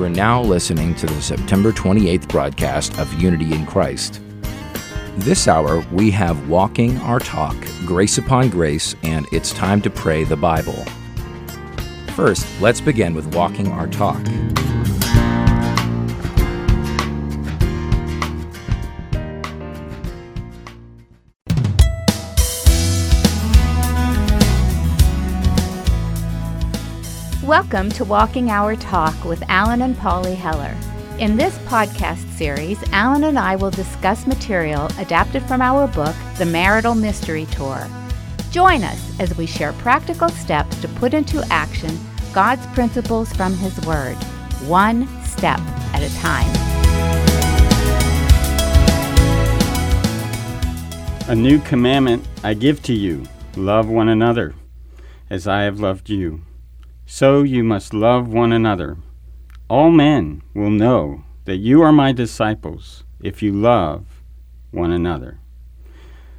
[0.00, 4.22] You are now listening to the September 28th broadcast of Unity in Christ.
[5.18, 10.24] This hour, we have Walking Our Talk, Grace Upon Grace, and It's Time to Pray
[10.24, 10.86] the Bible.
[12.16, 14.26] First, let's begin with Walking Our Talk.
[27.50, 30.72] Welcome to Walking Our Talk with Alan and Polly Heller.
[31.18, 36.46] In this podcast series, Alan and I will discuss material adapted from our book, The
[36.46, 37.88] Marital Mystery Tour.
[38.52, 41.98] Join us as we share practical steps to put into action
[42.32, 44.14] God's principles from His Word,
[44.68, 45.58] one step
[45.92, 46.46] at a time.
[51.28, 53.24] A new commandment I give to you
[53.56, 54.54] love one another
[55.28, 56.42] as I have loved you.
[57.12, 58.96] So you must love one another.
[59.68, 64.22] All men will know that you are my disciples if you love
[64.70, 65.40] one another.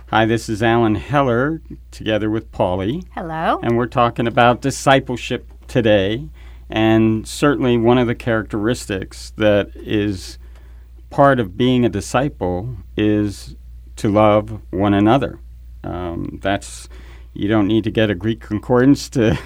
[0.08, 3.04] Hi, this is Alan Heller together with Polly.
[3.12, 3.60] Hello.
[3.62, 6.30] And we're talking about discipleship today.
[6.70, 10.40] And certainly one of the characteristics that is
[11.10, 13.58] part of being a disciple is
[13.98, 15.38] to love one another.
[15.84, 16.88] Um, that's
[17.34, 19.38] you don't need to get a Greek concordance to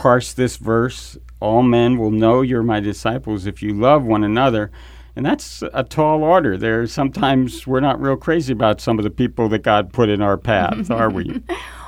[0.00, 1.18] parse this verse.
[1.40, 4.70] All men will know you're my disciples if you love one another.
[5.14, 6.56] And that's a tall order.
[6.56, 10.22] There sometimes we're not real crazy about some of the people that God put in
[10.22, 11.42] our path, are we?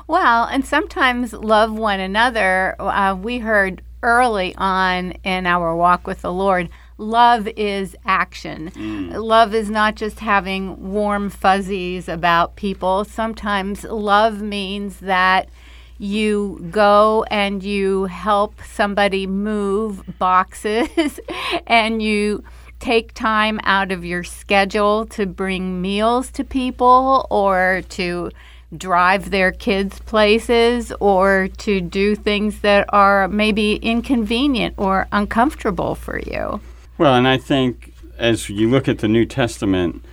[0.09, 2.77] Well, and sometimes love one another.
[2.79, 6.69] Uh, we heard early on in our walk with the Lord
[6.99, 8.71] love is action.
[8.73, 9.23] Mm.
[9.23, 13.05] Love is not just having warm fuzzies about people.
[13.05, 15.49] Sometimes love means that
[16.03, 21.21] you go and you help somebody move boxes
[21.69, 22.43] and you
[22.81, 28.29] take time out of your schedule to bring meals to people or to
[28.77, 36.19] drive their kids places or to do things that are maybe inconvenient or uncomfortable for
[36.19, 36.61] you.
[36.99, 40.05] Well, and I think as you look at the New Testament,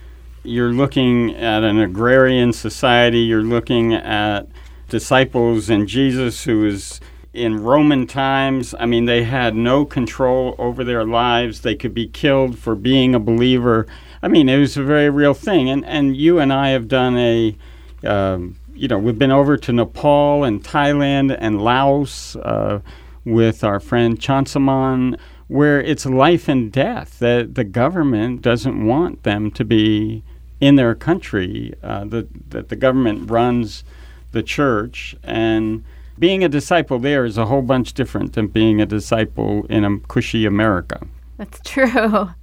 [0.43, 4.47] you're looking at an agrarian society, you're looking at
[4.89, 6.99] disciples and Jesus, who was
[7.33, 8.73] in Roman times.
[8.79, 11.61] I mean, they had no control over their lives.
[11.61, 13.87] They could be killed for being a believer.
[14.21, 15.69] I mean, it was a very real thing.
[15.69, 17.55] And and you and I have done a,
[18.03, 22.81] um, you know, we've been over to Nepal and Thailand and Laos uh,
[23.25, 25.17] with our friend Chansaman,
[25.47, 27.19] where it's life and death.
[27.19, 30.23] That the government doesn't want them to be
[30.59, 31.75] in their country.
[31.83, 33.83] Uh, that that the government runs
[34.31, 35.83] the church and
[36.17, 39.99] being a disciple there is a whole bunch different than being a disciple in a
[39.99, 41.07] cushy America.
[41.37, 42.29] That's true.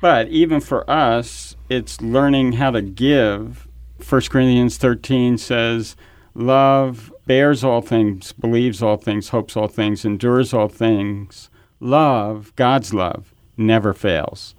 [0.00, 3.68] But even for us, it's learning how to give.
[4.04, 5.94] 1 Corinthians 13 says,
[6.34, 11.50] Love bears all things, believes all things, hopes all things, endures all things.
[11.78, 14.56] Love, God's love, never fails.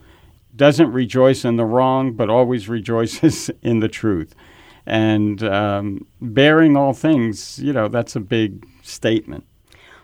[0.55, 4.33] Doesn't rejoice in the wrong, but always rejoices in the truth
[4.85, 9.45] and um, bearing all things, you know, that's a big statement.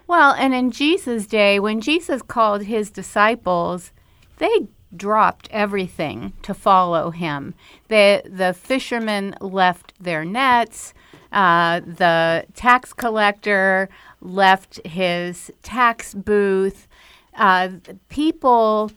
[0.08, 3.92] Well, and in Jesus' day, when Jesus called his disciples,
[4.38, 7.54] they dropped everything to follow him.
[7.90, 10.94] The, the fishermen left their nets,
[11.32, 13.88] uh, the tax collector
[14.22, 16.88] left his tax booth.
[17.36, 17.70] Uh,
[18.10, 18.92] people,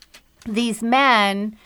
[0.46, 1.56] these men,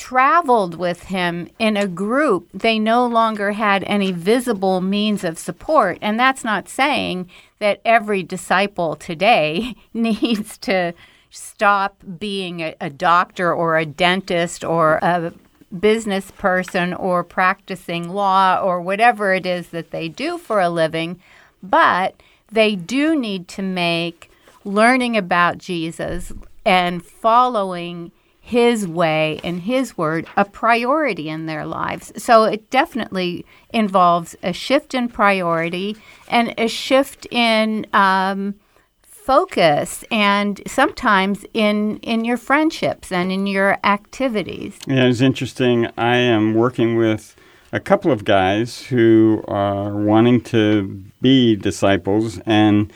[0.00, 5.98] traveled with him in a group, they no longer had any visible means of support.
[6.00, 7.28] And that's not saying
[7.58, 10.94] that every disciple today needs to
[11.28, 15.34] stop being a, a doctor or a dentist or a
[15.78, 21.20] business person or practicing law or whatever it is that they do for a living.
[21.62, 22.14] But
[22.50, 24.30] they do need to make
[24.64, 26.32] learning about Jesus
[26.64, 28.12] and following
[28.50, 32.12] his way and his word a priority in their lives.
[32.16, 35.96] So it definitely involves a shift in priority
[36.28, 38.56] and a shift in um,
[39.02, 44.76] focus and sometimes in in your friendships and in your activities.
[44.88, 45.86] Yeah, it's interesting.
[45.96, 47.36] I am working with
[47.72, 52.92] a couple of guys who are wanting to be disciples and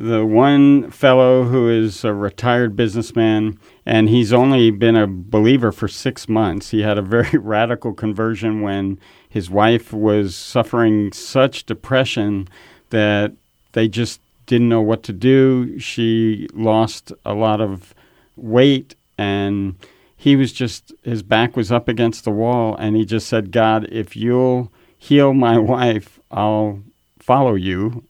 [0.00, 5.88] the one fellow who is a retired businessman and he's only been a believer for
[5.88, 6.70] six months.
[6.70, 8.98] He had a very radical conversion when
[9.28, 12.48] his wife was suffering such depression
[12.88, 13.32] that
[13.72, 15.78] they just didn't know what to do.
[15.78, 17.94] She lost a lot of
[18.36, 19.76] weight and
[20.16, 23.86] he was just his back was up against the wall and he just said god
[23.92, 26.80] if you'll heal my wife i'll
[27.18, 28.02] follow you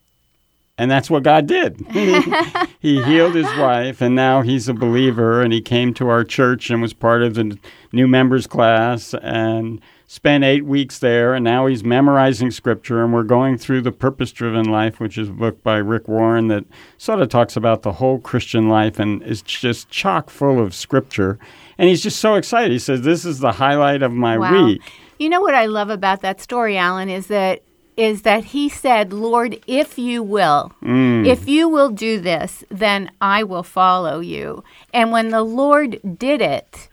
[0.81, 1.81] and that's what god did
[2.81, 6.71] he healed his wife and now he's a believer and he came to our church
[6.71, 7.59] and was part of the
[7.93, 13.23] new members class and spent eight weeks there and now he's memorizing scripture and we're
[13.23, 16.65] going through the purpose driven life which is a book by rick warren that
[16.99, 21.39] sort of talks about the whole christian life and is just chock full of scripture
[21.79, 22.73] and he's just so excited.
[22.73, 24.67] He says, "This is the highlight of my Wow.
[24.67, 24.83] week."
[25.19, 27.63] You know what I love about that story, Alan, is that
[28.09, 31.27] is that he said, "Lord, if you will, Mm.
[31.27, 36.41] if you will do this, then I will follow you." And when the Lord did
[36.41, 36.89] it,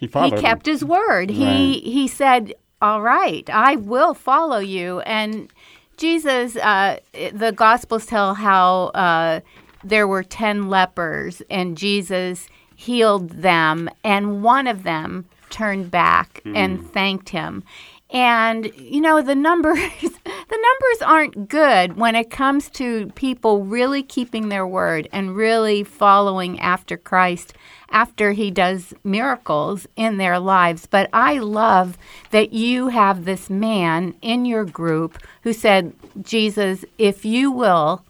[0.00, 0.26] He followed.
[0.30, 0.40] he him.
[0.46, 1.30] kept his word.
[1.30, 1.82] He Right.
[1.96, 5.48] he said, "All right, I will follow you." And
[5.96, 6.96] Jesus, uh,
[7.32, 9.40] the Gospels tell how uh,
[9.84, 16.70] there were ten lepers, and Jesus healed them, and one of them turned back and
[16.92, 17.62] thanked him.
[18.12, 20.10] And you know the numbers the
[20.50, 26.60] numbers aren't good when it comes to people really keeping their word and really following
[26.60, 27.54] after Christ
[27.92, 30.86] after he does miracles in their lives.
[30.86, 31.96] But I love
[32.30, 35.92] that you have this man in your group who said,
[36.22, 38.02] Jesus, if you will,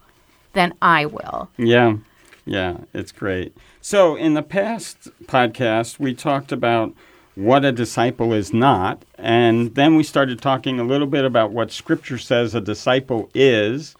[0.53, 1.49] then I will.
[1.57, 1.97] Yeah,
[2.45, 3.55] yeah, it's great.
[3.81, 6.93] So, in the past podcast, we talked about
[7.35, 11.71] what a disciple is not, and then we started talking a little bit about what
[11.71, 13.95] Scripture says a disciple is.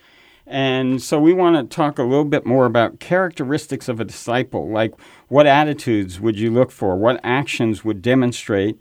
[0.46, 4.70] And so, we want to talk a little bit more about characteristics of a disciple,
[4.70, 4.94] like
[5.30, 8.78] what attitudes would you look for, what actions would demonstrate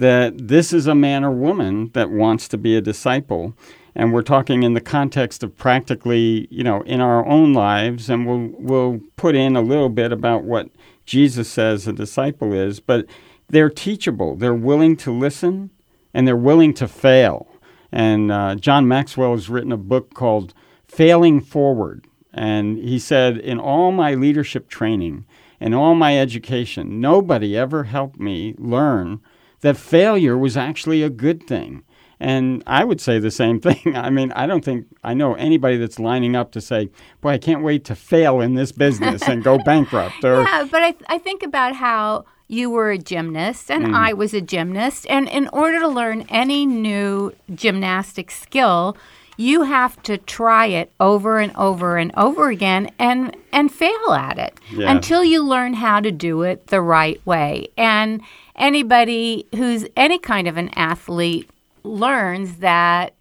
[0.00, 3.54] that this is a man or woman that wants to be a disciple.
[3.94, 8.26] And we're talking in the context of practically, you know, in our own lives, and
[8.26, 10.70] we'll we'll put in a little bit about what
[11.04, 13.04] Jesus says a disciple is, but
[13.50, 14.36] they're teachable.
[14.36, 15.70] They're willing to listen,
[16.14, 17.48] and they're willing to fail.
[17.92, 20.54] And uh, John Maxwell has written a book called
[20.86, 25.24] Failing Forward, and he said, in all my leadership training
[25.58, 29.20] and all my education, nobody ever helped me learn
[29.60, 31.82] that failure was actually a good thing.
[32.18, 33.96] And I would say the same thing.
[33.96, 37.38] I mean, I don't think I know anybody that's lining up to say, "Boy, I
[37.38, 41.18] can't wait to fail in this business and go bankrupt." Or Yeah, but I, I
[41.18, 43.94] think about how you were a gymnast and Mm.
[43.94, 45.06] I was a gymnast.
[45.08, 48.96] And in order to learn any new gymnastic skill,
[49.36, 54.36] you have to try it over and over and over again and, and fail at
[54.38, 54.90] it Yeah.
[54.90, 57.68] until you learn how to do it the right way.
[57.78, 58.20] And
[58.56, 61.48] anybody who's any kind of an athlete
[61.84, 63.14] learns that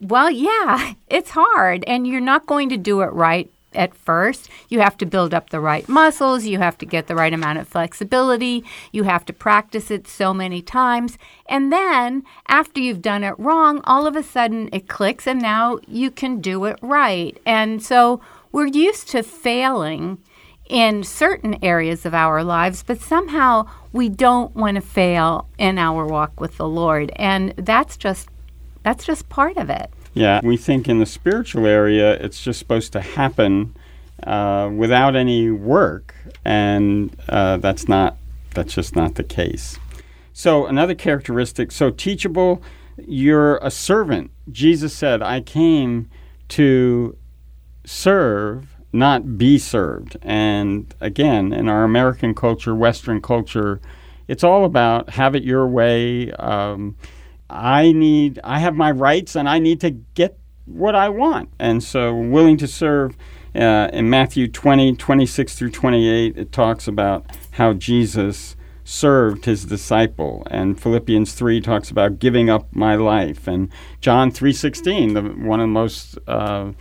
[0.00, 4.48] well, yeah, it's hard, and you're not going to do it right at first.
[4.68, 7.58] You have to build up the right muscles, you have to get the right amount
[7.58, 11.18] of flexibility, you have to practice it so many times.
[11.48, 15.78] And then, after you've done it wrong, all of a sudden it clicks, and now
[15.86, 17.38] you can do it right.
[17.44, 18.20] And so,
[18.52, 20.18] we're used to failing
[20.68, 26.06] in certain areas of our lives, but somehow we don't want to fail in our
[26.06, 27.12] walk with the Lord.
[27.16, 28.28] And that's just
[28.82, 29.90] that's just part of it.
[30.14, 33.74] Yeah, we think in the spiritual area it's just supposed to happen
[34.22, 38.16] uh, without any work, and uh, that's not
[38.54, 39.78] that's just not the case.
[40.32, 42.62] So another characteristic, so teachable,
[42.96, 44.30] you're a servant.
[44.50, 46.08] Jesus said, "I came
[46.50, 47.16] to
[47.84, 53.80] serve, not be served." And again, in our American culture, Western culture,
[54.28, 56.30] it's all about have it your way.
[56.32, 56.94] Um,
[57.48, 61.50] I need, I have my rights and I need to get what I want.
[61.58, 63.16] And so, willing to serve.
[63.54, 70.46] Uh, in Matthew 20, 26 through 28, it talks about how Jesus served his disciple.
[70.50, 73.46] And Philippians 3 talks about giving up my life.
[73.46, 73.70] And
[74.00, 76.72] John 3.16, the, one of the most uh,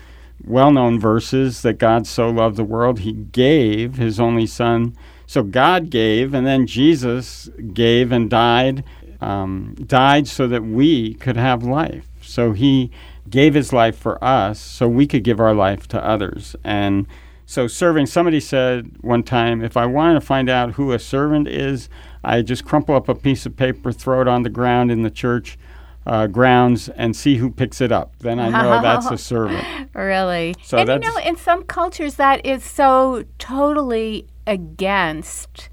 [0.44, 4.96] well-known verses that God so loved the world, he gave his only son.
[5.26, 8.84] So God gave, and then Jesus gave and died
[9.24, 12.08] um, died so that we could have life.
[12.22, 12.92] So he
[13.30, 16.56] gave his life for us so we could give our life to others.
[16.64, 17.08] And
[17.46, 21.48] so serving, somebody said one time, if I wanted to find out who a servant
[21.48, 21.90] is,
[22.24, 25.12] I just crumple up a piece of paper, throw it on the ground in the
[25.12, 25.58] church
[26.06, 28.14] uh, grounds, and see who picks it up.
[28.20, 29.90] Then I know that's a servant.
[29.94, 30.56] Really.
[30.64, 35.70] So and you know, in some cultures, that is so totally against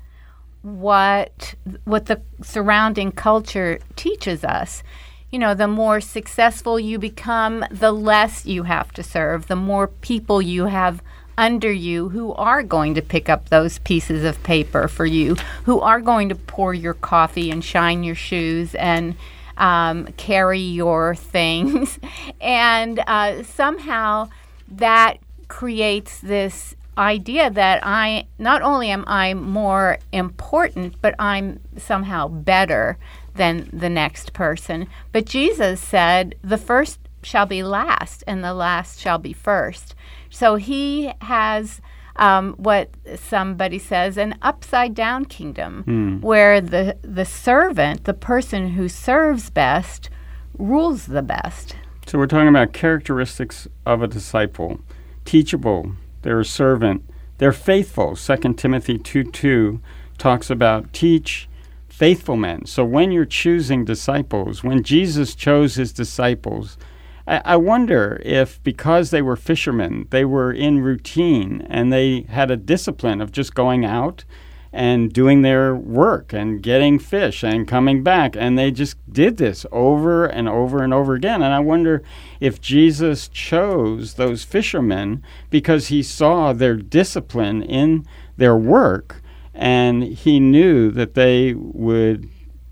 [0.62, 4.82] what what the surrounding culture teaches us.
[5.30, 9.46] You know, the more successful you become, the less you have to serve.
[9.46, 11.02] The more people you have
[11.38, 15.80] under you who are going to pick up those pieces of paper for you, who
[15.80, 19.14] are going to pour your coffee and shine your shoes and
[19.56, 21.98] um, carry your things.
[22.40, 24.28] and uh, somehow
[24.68, 32.28] that creates this idea that I not only am I more important, but I'm somehow
[32.28, 32.98] better
[33.34, 34.86] than the next person.
[35.12, 39.94] But Jesus said, the first shall be last, and the last shall be first.
[40.30, 41.80] So he has
[42.16, 46.20] um, what somebody says an upside down kingdom, Hmm.
[46.20, 50.10] where the, the servant, the person who serves best,
[50.58, 51.76] rules the best.
[52.06, 54.80] So we're talking about characteristics of a disciple.
[55.24, 55.92] Teachable,
[56.22, 57.04] they're a servant,
[57.38, 58.16] they're faithful.
[58.16, 59.80] 2 Timothy 2 2
[60.18, 61.48] talks about teach
[61.88, 62.66] faithful men.
[62.66, 66.78] So when you're choosing disciples, when Jesus chose his disciples,
[67.26, 72.50] I, I wonder if because they were fishermen, they were in routine and they had
[72.50, 74.24] a discipline of just going out
[74.72, 78.36] and doing their work and getting fish and coming back.
[78.36, 81.42] And they just did this over and over and over again.
[81.42, 82.02] And I wonder
[82.38, 89.22] if Jesus chose those fishermen because he saw their discipline in their work
[89.54, 92.28] and he knew that they would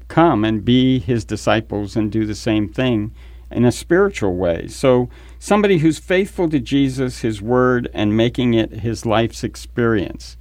[0.07, 3.13] come and be his disciples and do the same thing
[3.51, 4.67] in a spiritual way.
[4.69, 10.38] So, somebody who's faithful to Jesus, his word, and making it his life's experience.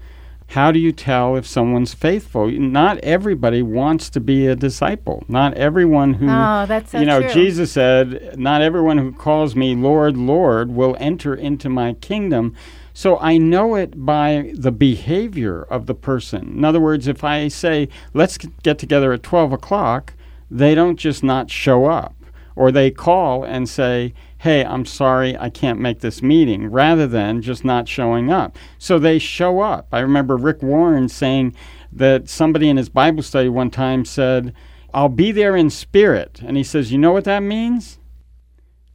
[0.51, 2.48] How do you tell if someone's faithful?
[2.50, 5.24] Not everybody wants to be a disciple.
[5.27, 7.30] Not everyone who, Oh, that's so you know, true.
[7.32, 12.56] Jesus said, Not everyone who calls me Lord, Lord will enter into my kingdom.
[12.94, 16.48] So I know it by the behavior of the person.
[16.58, 20.13] In other words, if I say, Let's get together at 12 o'clock,
[20.50, 22.16] they don't just not show up.
[22.56, 27.41] Or they call and say, hey, I'm sorry, I can't make this meeting, rather than
[27.41, 28.58] just not showing up.
[28.77, 29.88] So they show up.
[29.91, 31.56] I remember Rick Warren saying
[31.91, 34.53] that somebody in his Bible study one time said,
[34.94, 36.41] I'll be there in spirit.
[36.46, 38.00] And he says, You know what that means?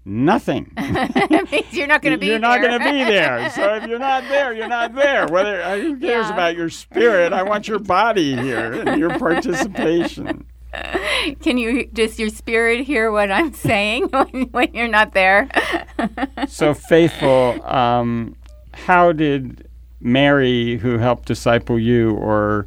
[0.04, 0.72] Nothing.
[0.78, 2.48] It means you're not going to be you're there.
[2.48, 3.50] not going to be there.
[3.50, 5.26] So if you're not there, you're not there.
[5.28, 6.32] Whether uh, who cares Yeah.
[6.32, 7.32] about your spirit?
[7.32, 10.44] I want your body here and your participation.
[11.40, 15.48] Can you does your spirit hear what I'm saying when, when you're not there?
[16.48, 17.62] so faithful.
[17.64, 18.36] Um,
[18.72, 19.68] how did
[20.00, 22.66] Mary, who helped disciple you, or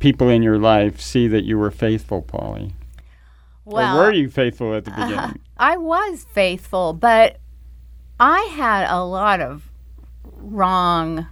[0.00, 2.72] people in your life, see that you were faithful, Polly?
[3.64, 5.40] well, or were you faithful at the beginning?
[5.56, 7.38] I was faithful, but
[8.20, 9.70] I had a lot of
[10.36, 11.26] wrong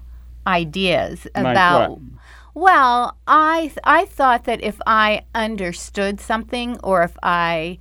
[0.46, 1.90] ideas Like about.
[1.90, 2.00] what?
[2.54, 7.78] Well, I th- I thought that if I understood something or if I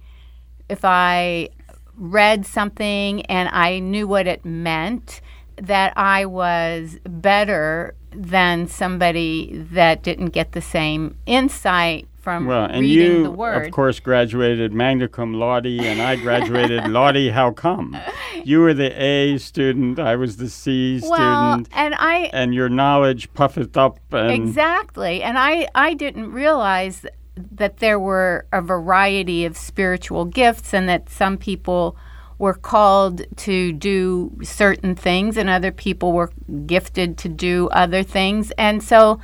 [0.70, 1.50] if I
[1.98, 5.22] read something and I knew what it meant,
[5.58, 12.82] that I was better than somebody that didn't get the same insight from Well, and
[12.82, 13.66] reading you, the word.
[13.66, 17.32] of course, graduated magna cum laude, and I graduated laude.
[17.32, 17.98] How come?
[18.44, 22.70] You were the A student, I was the C well, student, and I and your
[22.70, 24.00] knowledge puffed up.
[24.12, 25.24] And Exactly.
[25.24, 31.10] And I, I didn't realize that there were a variety of spiritual gifts and that
[31.10, 31.96] some people
[32.38, 36.32] were called to do certain things and other people were
[36.66, 38.52] gifted to do other things.
[38.58, 39.20] And so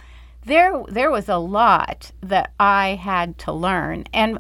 [0.47, 4.05] there there was a lot that I had to learn.
[4.13, 4.39] And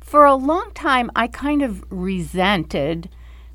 [0.00, 3.08] for a long time I kind of resented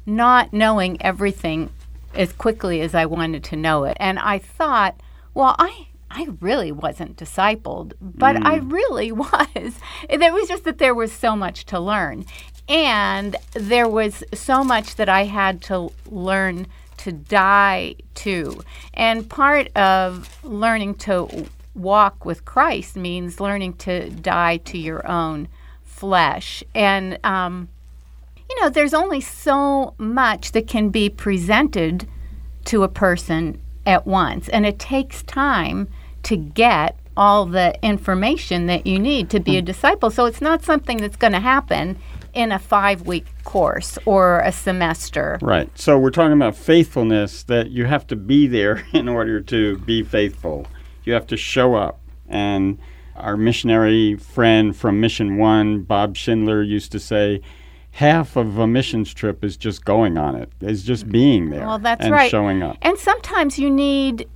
[0.06, 1.70] not knowing everything
[2.16, 3.98] as quickly as I wanted to know it.
[4.00, 5.00] And I thought,
[5.34, 8.72] well, I I really wasn't discipled, but I mm.
[8.72, 9.80] really was.
[10.10, 12.26] It was just that there was so much to learn.
[12.68, 18.62] And there was so much that I had to learn to die to.
[18.94, 21.48] And part of learning to
[21.80, 25.48] walk with Christ means learning to die to your own
[25.84, 26.64] flesh.
[26.76, 27.70] And, um,
[28.50, 32.08] you know, there's only so much that can be presented
[32.66, 35.88] to a person at once, and it takes time
[36.24, 40.10] to get all the information that you need to be a disciple.
[40.10, 41.98] So it's not something that's going to happen
[42.34, 45.38] in a five week course or a semester.
[45.42, 45.70] Right.
[45.78, 50.04] So we're talking about faithfulness that you have to be there in order to be
[50.04, 50.68] faithful.
[51.04, 52.00] You have to show up.
[52.28, 52.78] And
[53.16, 57.42] our missionary friend from Mission One, Bob Schindler, used to say,
[57.92, 61.80] half of a missions trip is just going on it, is just being there Well,
[61.80, 62.30] that's and right.
[62.30, 62.78] showing up.
[62.82, 64.28] And sometimes you need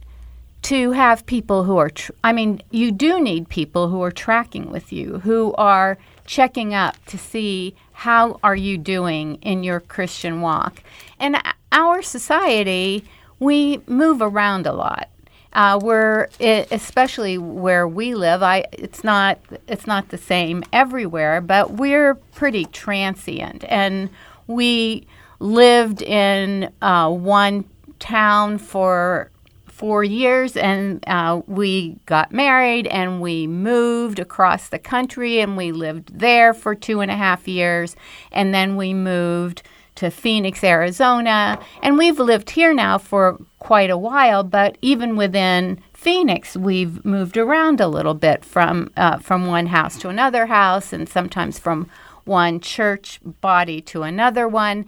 [0.63, 4.71] to have people who are, tr- I mean, you do need people who are tracking
[4.71, 10.41] with you, who are checking up to see how are you doing in your Christian
[10.41, 10.81] walk.
[11.19, 11.39] And o-
[11.71, 13.03] our society
[13.39, 15.09] we move around a lot.
[15.53, 18.41] Uh, we're it, especially where we live.
[18.41, 24.09] I it's not it's not the same everywhere, but we're pretty transient, and
[24.47, 25.05] we
[25.39, 27.65] lived in uh, one
[27.99, 29.29] town for
[29.67, 35.71] four years, and uh, we got married, and we moved across the country, and we
[35.71, 37.95] lived there for two and a half years,
[38.31, 39.61] and then we moved
[40.03, 44.43] to Phoenix, Arizona, and we've lived here now for quite a while.
[44.43, 49.97] But even within Phoenix, we've moved around a little bit from uh, from one house
[49.99, 51.89] to another house, and sometimes from
[52.25, 54.85] one church body to another one.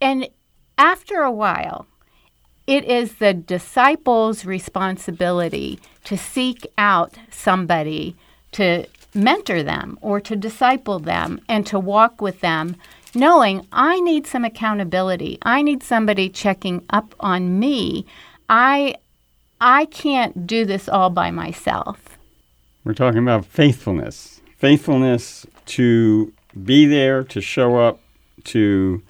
[0.00, 0.28] And
[0.78, 1.86] after a while,
[2.66, 8.16] it is the disciples' responsibility to seek out somebody
[8.52, 12.76] to mentor them or to disciple them and to walk with them
[13.16, 15.38] knowing I need some accountability.
[15.42, 18.06] I need somebody checking up on me.
[18.48, 18.96] I
[19.60, 22.18] I can't do this all by myself.
[22.84, 24.40] We're talking about faithfulness.
[24.58, 26.32] Faithfulness to
[26.64, 28.00] be there, to show up,
[28.44, 29.02] to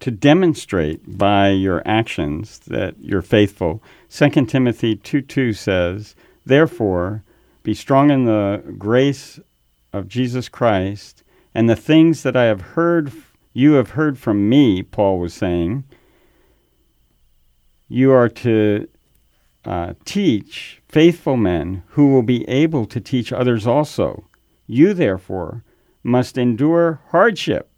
[0.00, 3.82] to demonstrate by your actions that you're faithful.
[4.10, 6.14] 2 Timothy 2 2 says,
[6.46, 7.24] Therefore,
[7.64, 9.40] be strong in the grace
[9.92, 11.24] of Jesus Christ,
[11.54, 13.12] and the things that I have heard
[13.58, 15.82] you have heard from me, Paul was saying.
[17.88, 18.86] You are to
[19.64, 24.28] uh, teach faithful men who will be able to teach others also.
[24.68, 25.64] You, therefore,
[26.04, 27.68] must endure hardship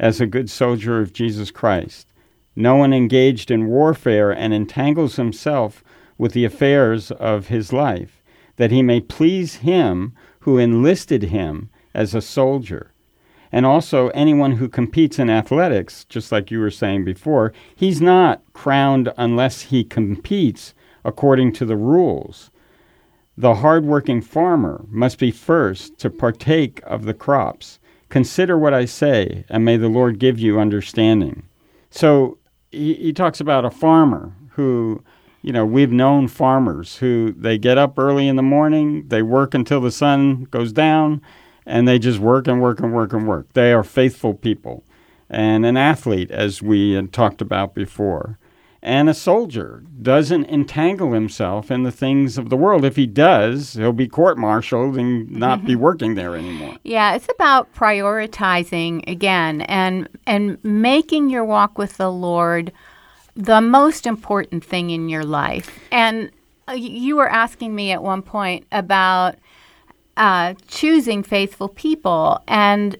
[0.00, 2.06] as a good soldier of Jesus Christ.
[2.54, 5.84] No one engaged in warfare and entangles himself
[6.16, 8.22] with the affairs of his life,
[8.56, 12.94] that he may please him who enlisted him as a soldier.
[13.52, 18.42] And also, anyone who competes in athletics, just like you were saying before, he's not
[18.52, 20.74] crowned unless he competes
[21.04, 22.50] according to the rules.
[23.38, 27.78] The hard-working farmer must be first to partake of the crops.
[28.08, 31.42] Consider what I say, and may the Lord give you understanding.
[31.90, 32.38] So
[32.72, 35.02] he, he talks about a farmer who,
[35.42, 39.54] you know, we've known farmers who they get up early in the morning, they work
[39.54, 41.20] until the sun goes down,
[41.66, 43.52] and they just work and work and work and work.
[43.52, 44.84] They are faithful people.
[45.28, 48.38] And an athlete, as we had talked about before.
[48.82, 52.84] And a soldier doesn't entangle himself in the things of the world.
[52.84, 56.76] If he does, he'll be court martialed and not be working there anymore.
[56.84, 62.70] Yeah, it's about prioritizing again and and making your walk with the Lord
[63.34, 65.80] the most important thing in your life.
[65.90, 66.30] And
[66.68, 69.34] uh, you were asking me at one point about
[70.16, 72.42] uh, choosing faithful people.
[72.48, 72.96] And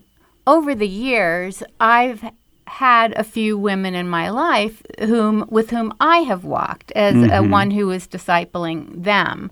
[0.46, 2.24] over the years, I've
[2.66, 7.32] had a few women in my life whom with whom I have walked as mm-hmm.
[7.32, 9.50] a one who is discipling them.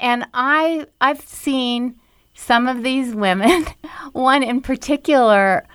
[0.00, 1.98] And I I've seen
[2.34, 3.66] some of these women,
[4.12, 5.66] one in particular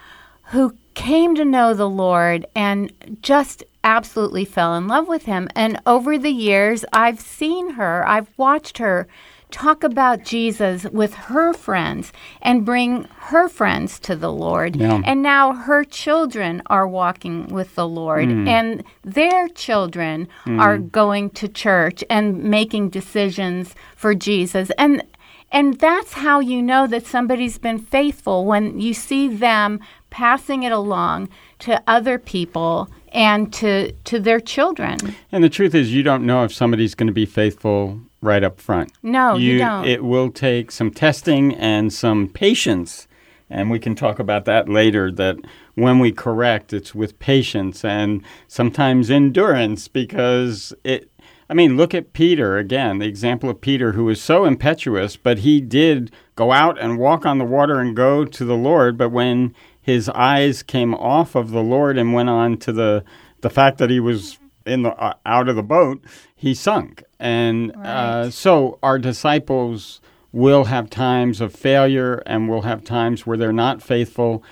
[0.47, 2.91] who came to know the Lord and
[3.21, 5.49] just absolutely fell in love with him.
[5.55, 9.07] And over the years, I've seen her, I've watched her
[9.53, 12.11] talk about Jesus with her friends
[12.41, 14.75] and bring her friends to the Lord.
[14.75, 15.01] Yeah.
[15.05, 18.47] And now her children are walking with the Lord, mm.
[18.47, 20.59] and their children mm.
[20.59, 24.71] are going to church and making decisions for Jesus.
[24.77, 25.03] And
[25.51, 30.71] and that's how you know that somebody's been faithful when you see them passing it
[30.71, 34.97] along to other people and to to their children.
[35.31, 38.59] And the truth is you don't know if somebody's going to be faithful right up
[38.59, 38.91] front.
[39.03, 39.85] No, you, you don't.
[39.85, 43.07] It will take some testing and some patience.
[43.49, 45.37] And we can talk about that later that
[45.75, 51.11] when we correct, it's with patience and sometimes endurance because it,
[51.49, 55.39] I mean, look at Peter again, the example of Peter who was so impetuous, but
[55.39, 58.97] he did go out and walk on the water and go to the Lord.
[58.97, 63.03] But when his eyes came off of the Lord and went on to the,
[63.41, 66.03] the fact that he was in the uh, out of the boat,
[66.35, 67.03] he sunk.
[67.19, 67.85] And uh, right.
[67.87, 73.53] uh, so our disciples will have times of failure and will have times where they're
[73.53, 74.43] not faithful.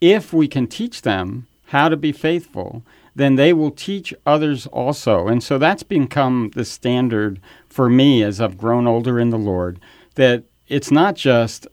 [0.00, 2.82] If we can teach them how to be faithful,
[3.14, 5.28] then they will teach others also.
[5.28, 9.80] And so that's become the standard for me as I've grown older in the Lord
[10.14, 11.66] that it's not just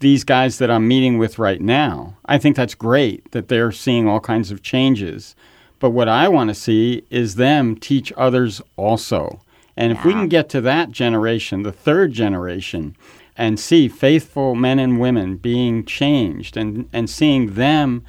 [0.00, 2.16] these guys that I'm meeting with right now.
[2.24, 5.36] I think that's great that they're seeing all kinds of changes.
[5.80, 9.40] But what I want to see is them teach others also.
[9.76, 12.96] And if we can get to that generation, the third generation,
[13.34, 18.04] and see faithful men and women being changed and, and seeing them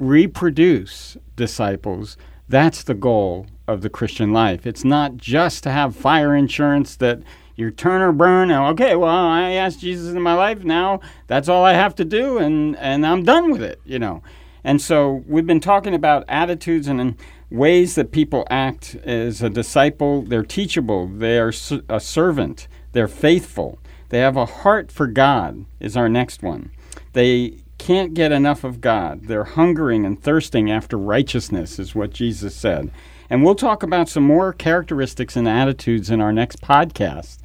[0.00, 2.16] reproduce disciples,
[2.48, 4.66] That's the goal of the Christian life.
[4.66, 7.20] It's not just to have fire insurance that
[7.54, 8.50] you turn or burn.
[8.50, 10.64] Okay, well, I asked Jesus in my life.
[10.64, 13.80] Now that's all I have to do, and and I'm done with it.
[13.84, 14.22] You know.
[14.64, 17.16] And so we've been talking about attitudes and
[17.50, 20.22] ways that people act as a disciple.
[20.22, 21.06] They're teachable.
[21.06, 21.52] They are
[21.88, 22.66] a servant.
[22.92, 23.78] They're faithful.
[24.08, 25.66] They have a heart for God.
[25.80, 26.70] Is our next one.
[27.12, 29.24] They can't get enough of God.
[29.26, 32.90] They're hungering and thirsting after righteousness, is what Jesus said.
[33.28, 37.38] And we'll talk about some more characteristics and attitudes in our next podcast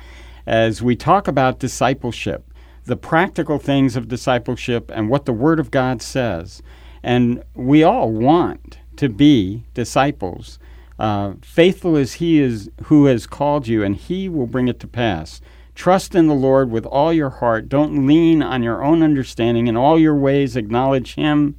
[0.45, 2.51] as we talk about discipleship,
[2.85, 6.61] the practical things of discipleship, and what the Word of God says.
[7.03, 10.59] And we all want to be disciples.
[10.97, 14.87] Uh, faithful is He is who has called you, and He will bring it to
[14.87, 15.39] pass.
[15.73, 17.69] Trust in the Lord with all your heart.
[17.69, 19.67] Don't lean on your own understanding.
[19.67, 21.55] In all your ways, acknowledge Him,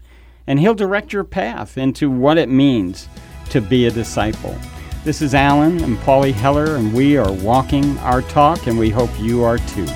[0.46, 3.09] and He'll direct your path into what it means
[3.48, 4.55] to be a disciple.
[5.03, 9.11] This is Alan and Polly Heller, and we are walking our talk, and we hope
[9.18, 9.87] you are too.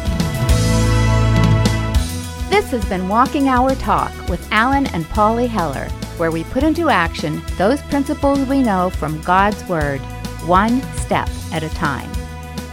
[2.51, 6.89] This has been Walking Our Talk with Alan and Polly Heller, where we put into
[6.89, 10.01] action those principles we know from God's Word,
[10.47, 12.11] one step at a time.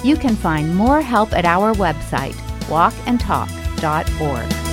[0.04, 2.36] You can find more help at our website,
[2.68, 4.71] walkandtalk.org.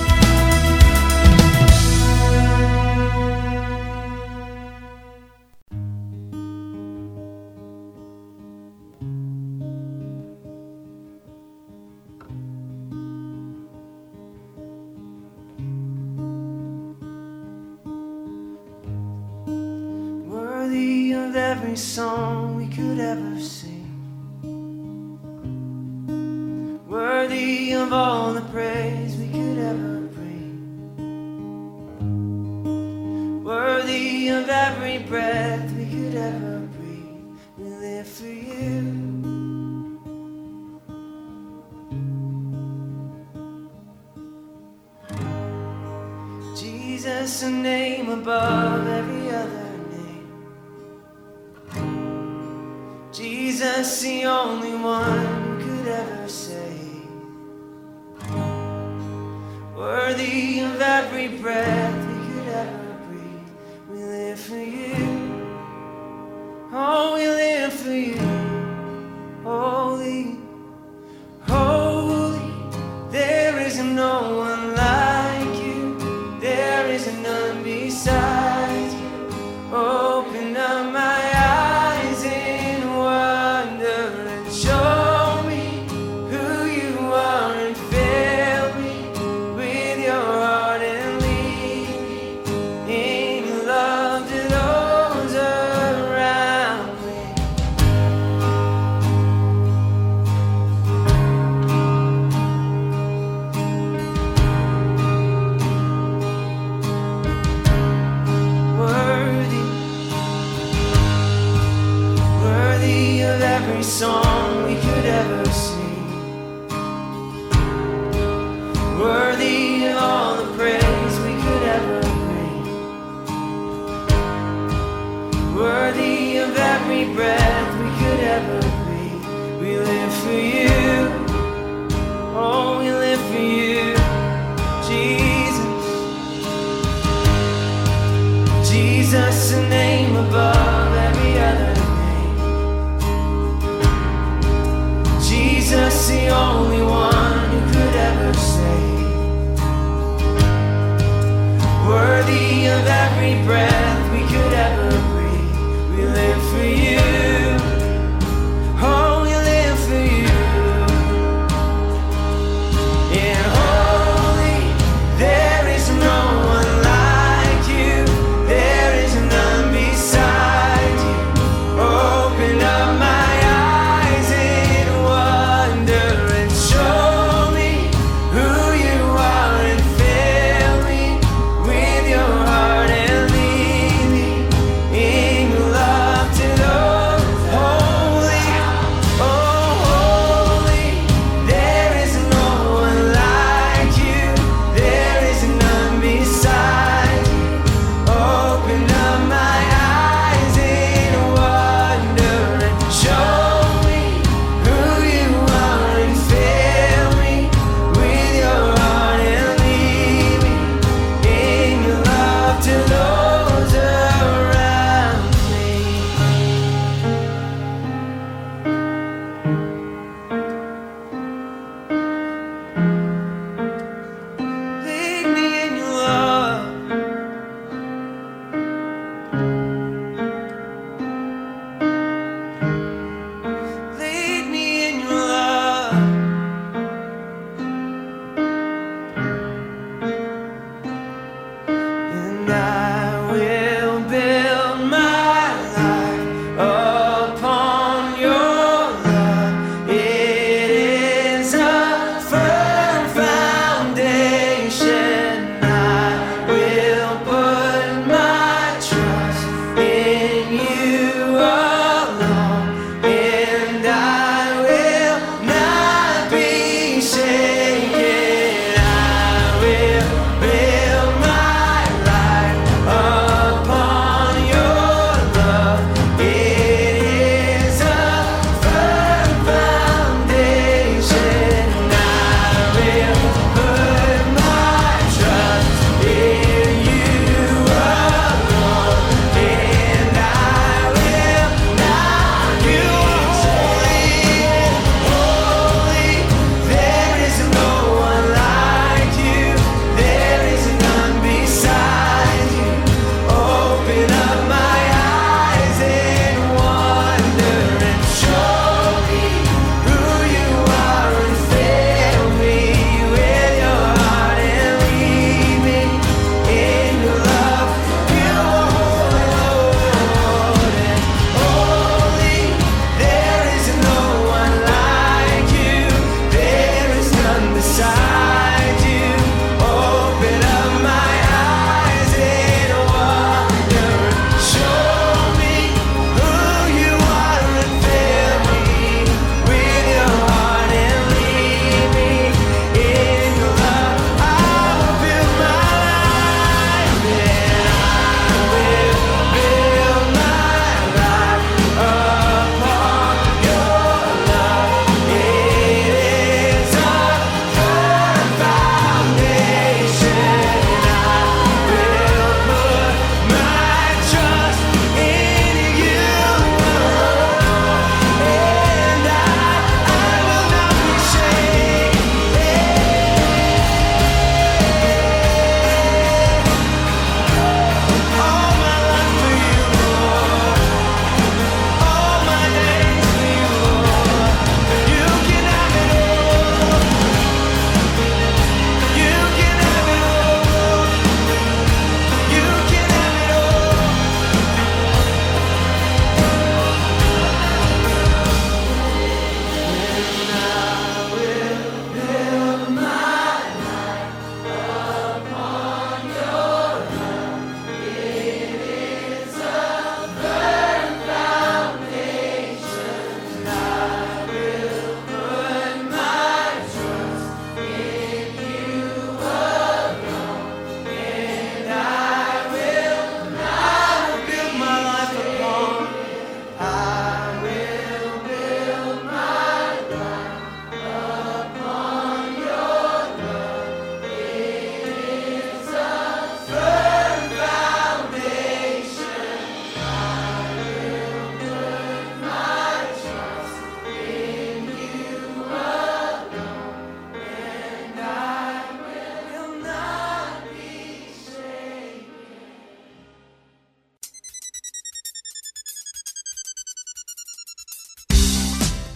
[21.75, 23.58] song we could ever sing.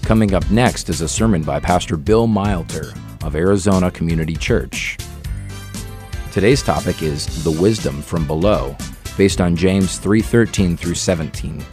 [0.03, 4.97] Coming up next is a sermon by Pastor Bill Milter of Arizona Community Church.
[6.33, 8.75] Today's topic is the wisdom from below,
[9.15, 11.63] based on James 3:13 through 17.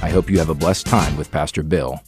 [0.00, 2.00] I hope you have a blessed time with Pastor Bill.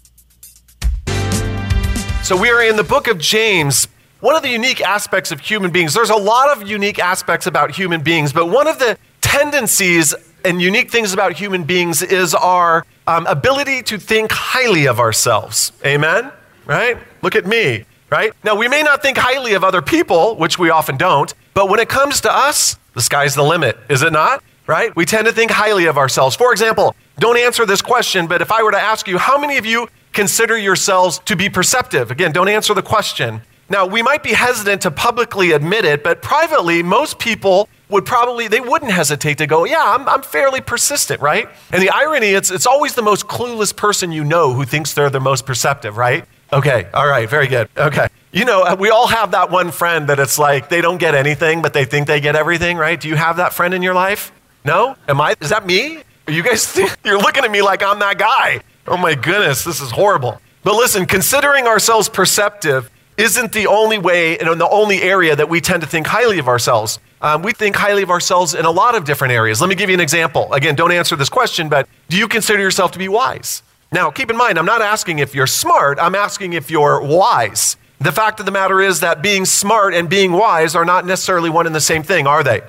[2.23, 3.87] So we are in the book of James.
[4.21, 7.73] One of the unique aspects of human beings, there's a lot of unique aspects about
[7.73, 12.87] human beings, but one of the tendencies and unique things about human beings is our
[13.07, 15.73] um, ability to think highly of ourselves.
[15.85, 16.33] Amen?
[16.67, 16.97] Right?
[17.23, 18.33] Look at me, right?
[18.43, 21.81] Now, we may not think highly of other people, which we often don't, but when
[21.81, 24.43] it comes to us, the sky's the limit, is it not?
[24.67, 24.95] Right?
[24.97, 26.35] We tend to think highly of ourselves.
[26.35, 29.59] For example, don't answer this question, but if I were to ask you, how many
[29.59, 32.11] of you consider yourselves to be perceptive?
[32.11, 33.43] Again, don't answer the question.
[33.69, 38.49] Now, we might be hesitant to publicly admit it, but privately, most people would probably,
[38.49, 41.49] they wouldn't hesitate to go, yeah, I'm, I'm fairly persistent, right?
[41.71, 45.11] And the irony, it's, it's always the most clueless person you know who thinks they're
[45.11, 46.25] the most perceptive, right?
[46.53, 47.69] Okay, all right, very good.
[47.77, 48.07] Okay.
[48.33, 51.63] You know, we all have that one friend that it's like they don't get anything,
[51.63, 53.01] but they think they get everything, right?
[53.01, 54.33] Do you have that friend in your life?
[54.65, 54.97] No?
[55.09, 56.03] Am I, is that me?
[56.27, 58.61] Are You guys you're looking at me like I'm that guy.
[58.87, 60.41] Oh my goodness, this is horrible.
[60.63, 65.61] But listen, considering ourselves perceptive isn't the only way and the only area that we
[65.61, 66.99] tend to think highly of ourselves.
[67.21, 69.61] Um, we think highly of ourselves in a lot of different areas.
[69.61, 70.53] Let me give you an example.
[70.53, 73.63] Again, don't answer this question, but do you consider yourself to be wise?
[73.93, 77.77] Now, keep in mind, I'm not asking if you're smart, I'm asking if you're wise.
[78.01, 81.49] The fact of the matter is that being smart and being wise are not necessarily
[81.49, 82.63] one and the same thing, are they?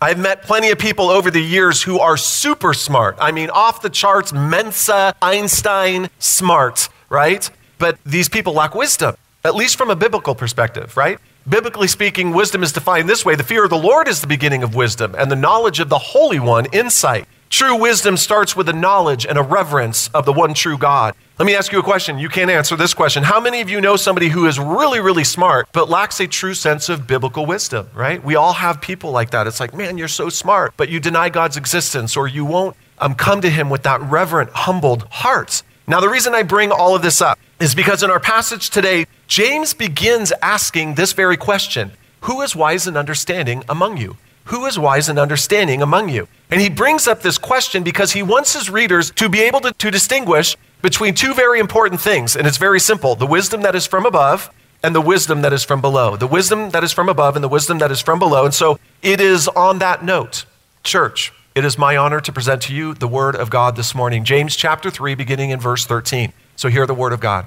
[0.00, 3.16] I've met plenty of people over the years who are super smart.
[3.20, 7.48] I mean, off the charts, Mensa, Einstein, smart, right?
[7.78, 11.18] But these people lack wisdom at least from a biblical perspective, right?
[11.46, 14.62] Biblically speaking, wisdom is defined this way the fear of the Lord is the beginning
[14.62, 17.26] of wisdom, and the knowledge of the Holy One, insight.
[17.50, 21.14] True wisdom starts with a knowledge and a reverence of the one true God.
[21.38, 22.18] Let me ask you a question.
[22.18, 23.22] You can't answer this question.
[23.22, 26.54] How many of you know somebody who is really, really smart, but lacks a true
[26.54, 28.24] sense of biblical wisdom, right?
[28.24, 29.46] We all have people like that.
[29.46, 33.14] It's like, man, you're so smart, but you deny God's existence, or you won't um,
[33.14, 35.62] come to Him with that reverent, humbled heart.
[35.86, 39.06] Now, the reason I bring all of this up is because in our passage today,
[39.34, 44.16] James begins asking this very question Who is wise and understanding among you?
[44.44, 46.28] Who is wise and understanding among you?
[46.52, 49.72] And he brings up this question because he wants his readers to be able to,
[49.72, 52.36] to distinguish between two very important things.
[52.36, 54.50] And it's very simple the wisdom that is from above
[54.84, 56.14] and the wisdom that is from below.
[56.14, 58.44] The wisdom that is from above and the wisdom that is from below.
[58.44, 60.46] And so it is on that note,
[60.84, 64.22] church, it is my honor to present to you the word of God this morning.
[64.22, 66.32] James chapter 3, beginning in verse 13.
[66.54, 67.46] So hear the word of God.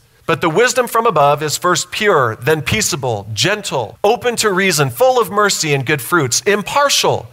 [0.31, 5.19] But the wisdom from above is first pure, then peaceable, gentle, open to reason, full
[5.19, 7.27] of mercy and good fruits, impartial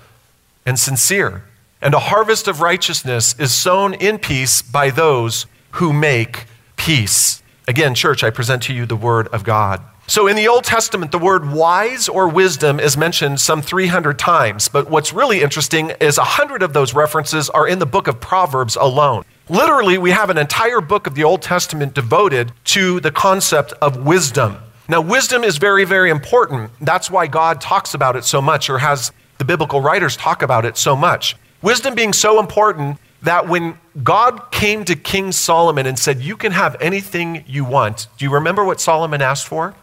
[0.67, 1.45] and sincere.
[1.81, 5.47] And a harvest of righteousness is sown in peace by those
[5.79, 7.41] who make peace.
[7.69, 9.81] Again, church, I present to you the word of God.
[10.09, 14.67] So in the Old Testament, the word wise or wisdom is mentioned some 300 times.
[14.67, 18.75] But what's really interesting is 100 of those references are in the book of Proverbs
[18.75, 19.25] alone.
[19.51, 24.05] Literally, we have an entire book of the Old Testament devoted to the concept of
[24.05, 24.59] wisdom.
[24.89, 26.71] Now, wisdom is very, very important.
[26.81, 30.65] That's why God talks about it so much, or has the biblical writers talk about
[30.65, 31.37] it so much.
[31.63, 36.53] Wisdom being so important that when God came to King Solomon and said, You can
[36.53, 39.75] have anything you want, do you remember what Solomon asked for?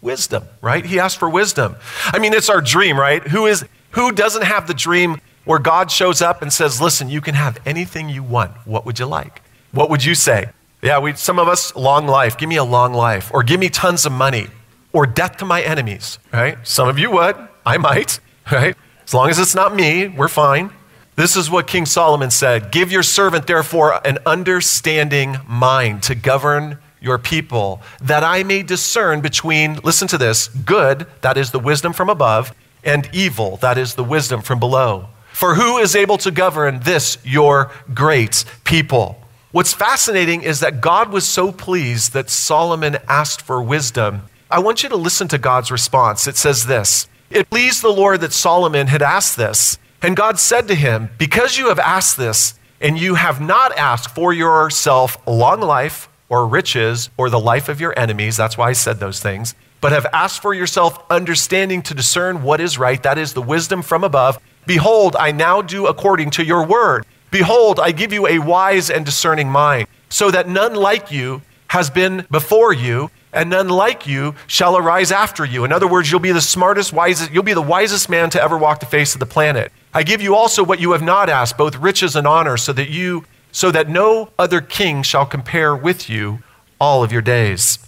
[0.00, 0.84] Wisdom, right?
[0.84, 1.76] He asked for wisdom.
[2.06, 3.22] I mean, it's our dream, right?
[3.28, 7.20] Who is who doesn't have the dream where God shows up and says, Listen, you
[7.20, 8.52] can have anything you want.
[8.66, 9.42] What would you like?
[9.72, 10.50] What would you say?
[10.82, 12.36] Yeah, we, some of us, long life.
[12.36, 13.30] Give me a long life.
[13.32, 14.48] Or give me tons of money.
[14.92, 16.58] Or death to my enemies, right?
[16.66, 17.36] Some of you would.
[17.64, 18.20] I might,
[18.52, 18.76] right?
[19.04, 20.70] As long as it's not me, we're fine.
[21.14, 26.78] This is what King Solomon said Give your servant, therefore, an understanding mind to govern
[27.00, 31.92] your people, that I may discern between, listen to this, good, that is the wisdom
[31.92, 35.08] from above, and evil, that is the wisdom from below.
[35.42, 39.20] For who is able to govern this, your great people?
[39.50, 44.22] What's fascinating is that God was so pleased that Solomon asked for wisdom.
[44.52, 46.28] I want you to listen to God's response.
[46.28, 49.78] It says this It pleased the Lord that Solomon had asked this.
[50.00, 54.14] And God said to him, Because you have asked this, and you have not asked
[54.14, 58.74] for yourself long life or riches or the life of your enemies, that's why I
[58.74, 63.18] said those things, but have asked for yourself understanding to discern what is right, that
[63.18, 64.38] is the wisdom from above.
[64.66, 67.04] Behold, I now do according to your word.
[67.30, 71.88] Behold, I give you a wise and discerning mind, so that none like you has
[71.88, 75.64] been before you, and none like you shall arise after you.
[75.64, 78.58] In other words, you'll be the smartest, wisest, you'll be the wisest man to ever
[78.58, 79.72] walk the face of the planet.
[79.94, 82.90] I give you also what you have not asked, both riches and honor, so that
[82.90, 83.24] you
[83.54, 86.42] so that no other king shall compare with you
[86.80, 87.78] all of your days.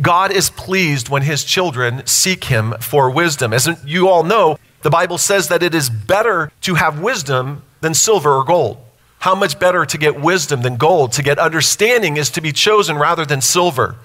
[0.00, 3.52] God is pleased when his children seek him for wisdom.
[3.52, 7.94] As you all know, the Bible says that it is better to have wisdom than
[7.94, 8.78] silver or gold.
[9.20, 11.12] How much better to get wisdom than gold?
[11.12, 13.96] To get understanding is to be chosen rather than silver.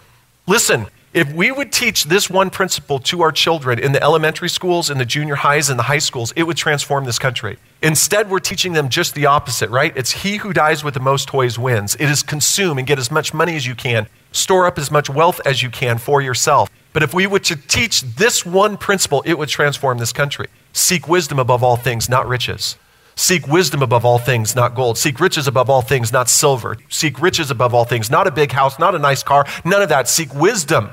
[0.47, 4.89] Listen, if we would teach this one principle to our children in the elementary schools,
[4.89, 7.59] in the junior highs, in the high schools, it would transform this country.
[7.83, 9.95] Instead, we're teaching them just the opposite, right?
[9.95, 11.93] It's he who dies with the most toys wins.
[11.95, 15.09] It is consume and get as much money as you can, store up as much
[15.09, 16.69] wealth as you can for yourself.
[16.91, 20.47] But if we were to teach this one principle, it would transform this country.
[20.73, 22.77] Seek wisdom above all things, not riches.
[23.15, 24.97] Seek wisdom above all things, not gold.
[24.97, 26.77] Seek riches above all things, not silver.
[26.89, 29.89] Seek riches above all things, not a big house, not a nice car, none of
[29.89, 30.07] that.
[30.07, 30.89] Seek wisdom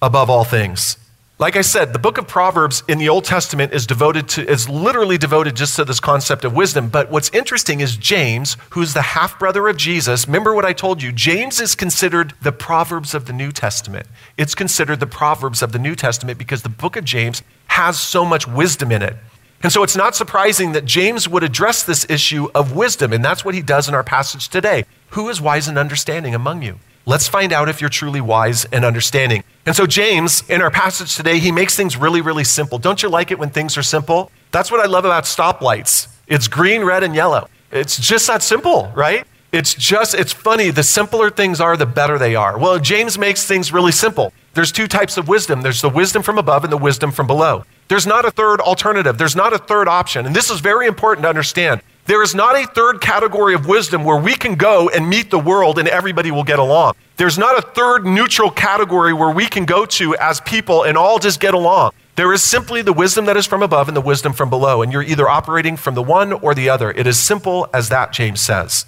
[0.00, 0.96] above all things.
[1.42, 4.68] Like I said, the book of Proverbs in the Old Testament is devoted to, is
[4.68, 6.88] literally devoted just to this concept of wisdom.
[6.88, 10.28] But what's interesting is James, who's the half brother of Jesus.
[10.28, 11.10] Remember what I told you?
[11.10, 14.06] James is considered the Proverbs of the New Testament.
[14.38, 18.24] It's considered the Proverbs of the New Testament because the book of James has so
[18.24, 19.16] much wisdom in it.
[19.64, 23.12] And so it's not surprising that James would address this issue of wisdom.
[23.12, 24.84] And that's what he does in our passage today.
[25.10, 26.78] Who is wise and understanding among you?
[27.04, 29.42] Let's find out if you're truly wise and understanding.
[29.66, 32.78] And so, James, in our passage today, he makes things really, really simple.
[32.78, 34.30] Don't you like it when things are simple?
[34.52, 36.08] That's what I love about stoplights.
[36.28, 37.48] It's green, red, and yellow.
[37.72, 39.26] It's just that simple, right?
[39.50, 40.70] It's just, it's funny.
[40.70, 42.58] The simpler things are, the better they are.
[42.58, 44.32] Well, James makes things really simple.
[44.54, 47.64] There's two types of wisdom there's the wisdom from above and the wisdom from below.
[47.88, 50.24] There's not a third alternative, there's not a third option.
[50.24, 51.82] And this is very important to understand.
[52.06, 55.38] There is not a third category of wisdom where we can go and meet the
[55.38, 56.94] world and everybody will get along.
[57.16, 61.20] There's not a third neutral category where we can go to as people and all
[61.20, 61.92] just get along.
[62.16, 64.92] There is simply the wisdom that is from above and the wisdom from below, and
[64.92, 66.90] you're either operating from the one or the other.
[66.90, 68.84] It is simple as that, James says.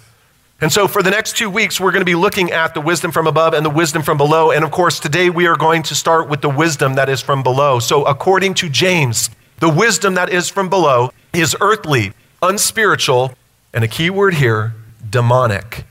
[0.61, 3.11] And so, for the next two weeks, we're going to be looking at the wisdom
[3.11, 4.51] from above and the wisdom from below.
[4.51, 7.43] And of course, today we are going to start with the wisdom that is from
[7.43, 7.79] below.
[7.79, 13.33] So, according to James, the wisdom that is from below is earthly, unspiritual,
[13.73, 14.73] and a key word here,
[15.09, 15.85] demonic.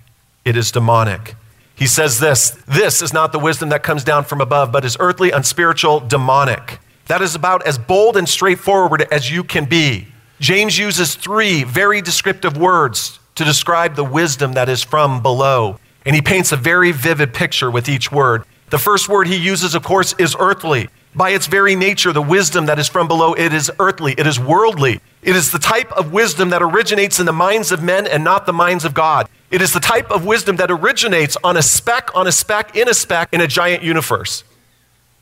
[0.45, 1.35] It is demonic.
[1.75, 4.97] He says this this is not the wisdom that comes down from above, but is
[5.01, 6.79] earthly, unspiritual, demonic.
[7.07, 10.09] That is about as bold and straightforward as you can be.
[10.41, 15.79] James uses three very descriptive words to describe the wisdom that is from below.
[16.07, 18.45] And he paints a very vivid picture with each word.
[18.71, 20.89] The first word he uses, of course, is earthly.
[21.15, 24.41] By its very nature, the wisdom that is from below, it is earthly, it is
[24.41, 25.01] worldly.
[25.23, 28.47] It is the type of wisdom that originates in the minds of men and not
[28.47, 29.29] the minds of God.
[29.51, 32.89] It is the type of wisdom that originates on a speck, on a speck, in
[32.89, 34.43] a speck, in a giant universe.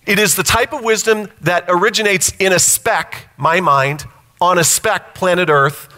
[0.07, 4.05] It is the type of wisdom that originates in a speck, my mind,
[4.41, 5.89] on a speck, planet Earth,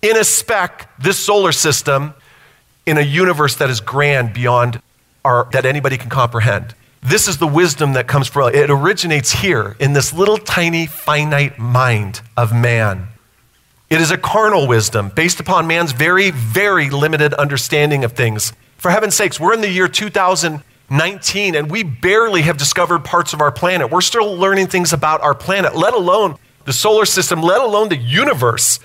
[0.00, 2.14] in a speck, this solar system,
[2.86, 4.80] in a universe that is grand beyond
[5.24, 6.74] our, that anybody can comprehend.
[7.02, 11.58] This is the wisdom that comes from it originates here in this little tiny finite
[11.58, 13.08] mind of man.
[13.88, 18.52] It is a carnal wisdom based upon man's very, very limited understanding of things.
[18.76, 23.40] For heaven's sakes, we're in the year 2019 and we barely have discovered parts of
[23.40, 23.90] our planet.
[23.90, 26.36] We're still learning things about our planet, let alone
[26.66, 28.78] the solar system, let alone the universe.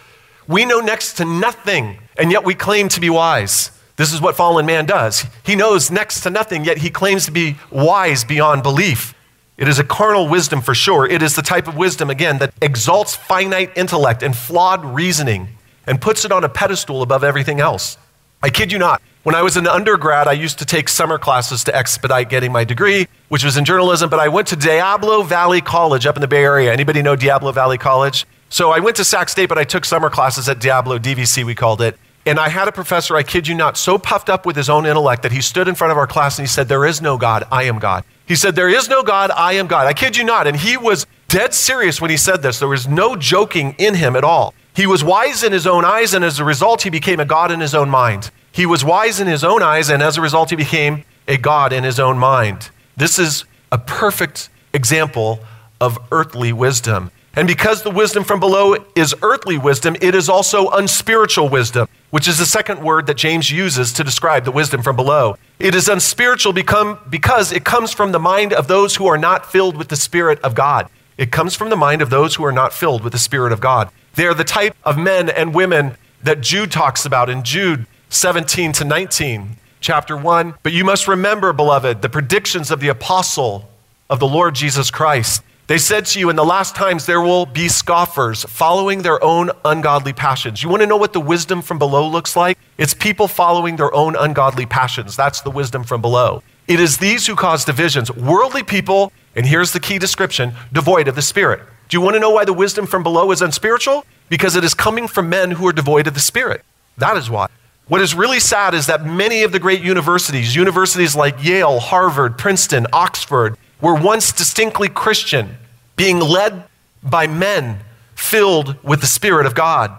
[0.47, 3.71] We know next to nothing, and yet we claim to be wise.
[3.97, 5.25] This is what fallen man does.
[5.45, 9.13] He knows next to nothing, yet he claims to be wise beyond belief.
[9.57, 11.07] It is a carnal wisdom for sure.
[11.07, 15.47] It is the type of wisdom, again, that exalts finite intellect and flawed reasoning
[15.87, 17.97] and puts it on a pedestal above everything else.
[18.43, 19.01] I kid you not.
[19.23, 22.63] When I was an undergrad, I used to take summer classes to expedite getting my
[22.63, 26.27] degree, which was in journalism, but I went to Diablo Valley College up in the
[26.27, 26.71] Bay Area.
[26.71, 28.27] Anybody know Diablo Valley College?
[28.49, 31.55] So I went to Sac State, but I took summer classes at Diablo, DVC we
[31.55, 31.97] called it.
[32.25, 34.85] And I had a professor, I kid you not, so puffed up with his own
[34.85, 37.17] intellect that he stood in front of our class and he said, There is no
[37.17, 38.03] God, I am God.
[38.25, 39.85] He said, There is no God, I am God.
[39.85, 40.47] I kid you not.
[40.47, 42.59] And he was dead serious when he said this.
[42.59, 44.53] There was no joking in him at all.
[44.75, 47.51] He was wise in his own eyes, and as a result, he became a God
[47.51, 48.31] in his own mind.
[48.51, 51.71] He was wise in his own eyes, and as a result, he became a God
[51.71, 52.69] in his own mind.
[52.97, 55.39] This is a perfect example
[55.79, 57.11] of earthly wisdom.
[57.35, 61.87] And because the wisdom from below is earthly wisdom, it is also unspiritual wisdom.
[62.15, 65.35] which is the second word that James uses to describe the wisdom from below.
[65.59, 69.45] It is unspiritual become, because it comes from the mind of those who are not
[69.51, 70.87] filled with the Spirit of God.
[71.17, 73.59] It comes from the mind of those who are not filled with the Spirit of
[73.59, 73.89] God.
[74.13, 78.71] They are the type of men and women that Jude talks about in Jude 17
[78.71, 80.53] to 19, chapter 1.
[80.63, 83.69] But you must remember, beloved, the predictions of the apostle
[84.09, 85.43] of the Lord Jesus Christ.
[85.67, 89.49] They said to you, in the last times there will be scoffers following their own
[89.63, 90.61] ungodly passions.
[90.61, 92.59] You want to know what the wisdom from below looks like?
[92.77, 95.15] It's people following their own ungodly passions.
[95.15, 96.43] That's the wisdom from below.
[96.67, 98.11] It is these who cause divisions.
[98.11, 101.61] Worldly people, and here's the key description devoid of the Spirit.
[101.89, 104.05] Do you want to know why the wisdom from below is unspiritual?
[104.29, 106.63] Because it is coming from men who are devoid of the Spirit.
[106.99, 107.47] That is why.
[107.87, 112.37] What is really sad is that many of the great universities, universities like Yale, Harvard,
[112.37, 115.59] Princeton, Oxford, were once distinctly Christian,
[115.95, 116.63] being led
[117.03, 117.77] by men
[118.15, 119.91] filled with the Spirit of God.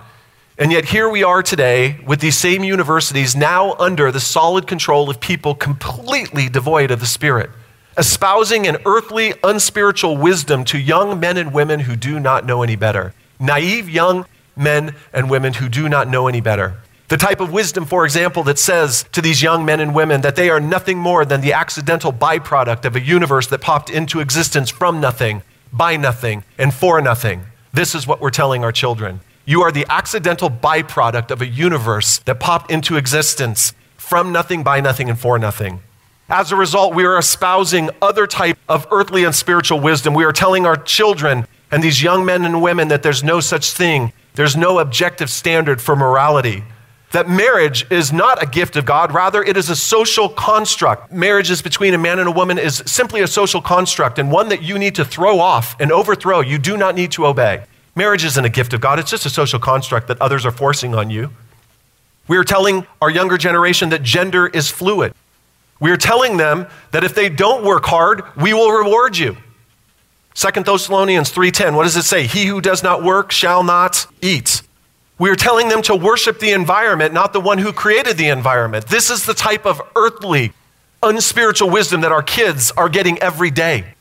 [0.58, 5.08] And yet, here we are today with these same universities now under the solid control
[5.08, 7.48] of people completely devoid of the Spirit,
[7.96, 12.74] espousing an earthly, unspiritual wisdom to young men and women who do not know any
[12.74, 13.14] better.
[13.38, 14.26] Naive young
[14.56, 16.74] men and women who do not know any better.
[17.08, 20.34] The type of wisdom, for example, that says to these young men and women that
[20.34, 24.70] they are nothing more than the accidental byproduct of a universe that popped into existence
[24.70, 25.42] from nothing,
[25.72, 27.44] by nothing, and for nothing.
[27.72, 29.20] This is what we're telling our children.
[29.44, 34.80] You are the accidental byproduct of a universe that popped into existence from nothing, by
[34.80, 35.78] nothing, and for nothing.
[36.28, 40.12] As a result, we are espousing other type of earthly and spiritual wisdom.
[40.12, 43.70] We are telling our children and these young men and women that there's no such
[43.70, 44.12] thing.
[44.34, 46.64] There's no objective standard for morality
[47.12, 51.12] that marriage is not a gift of God, rather, it is a social construct.
[51.12, 54.48] Marriage is between a man and a woman is simply a social construct and one
[54.48, 56.40] that you need to throw off and overthrow.
[56.40, 57.64] You do not need to obey.
[57.94, 60.94] Marriage isn't a gift of God, it's just a social construct that others are forcing
[60.94, 61.30] on you.
[62.28, 65.14] We are telling our younger generation that gender is fluid.
[65.78, 69.36] We are telling them that if they don't work hard, we will reward you.
[70.34, 72.26] Second Thessalonians 3:10, what does it say?
[72.26, 74.62] He who does not work shall not eat.
[75.18, 78.88] We are telling them to worship the environment, not the one who created the environment.
[78.88, 80.52] This is the type of earthly,
[81.02, 83.94] unspiritual wisdom that our kids are getting every day.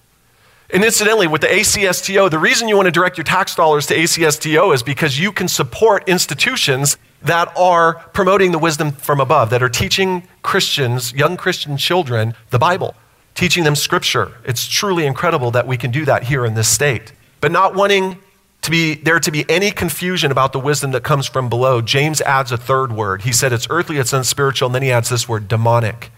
[0.74, 3.96] And incidentally, with the ACSTO, the reason you want to direct your tax dollars to
[3.96, 9.64] ACSTO is because you can support institutions that are promoting the wisdom from above, that
[9.64, 12.94] are teaching Christians, young Christian children, the Bible,
[13.36, 14.34] teaching them scripture.
[14.44, 17.14] It's truly incredible that we can do that here in this state.
[17.42, 18.18] But not wanting
[18.66, 22.22] to be there to be any confusion about the wisdom that comes from below, James
[22.22, 23.22] adds a third word.
[23.22, 26.12] He said it's earthly, it's unspiritual, and then he adds this word demonic.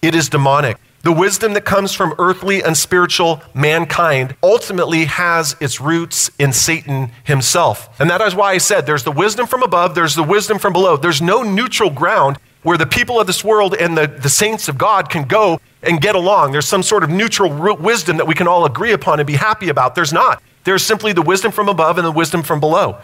[0.00, 0.78] It is demonic.
[1.02, 7.10] The wisdom that comes from earthly and spiritual mankind ultimately has its roots in Satan
[7.24, 7.88] himself.
[8.00, 10.72] And that is why I said there's the wisdom from above, there's the wisdom from
[10.72, 10.96] below.
[10.96, 14.78] There's no neutral ground where the people of this world and the, the saints of
[14.78, 16.52] God can go and get along.
[16.52, 19.68] There's some sort of neutral wisdom that we can all agree upon and be happy
[19.68, 19.96] about.
[19.96, 20.40] There's not.
[20.64, 22.98] There's simply the wisdom from above and the wisdom from below.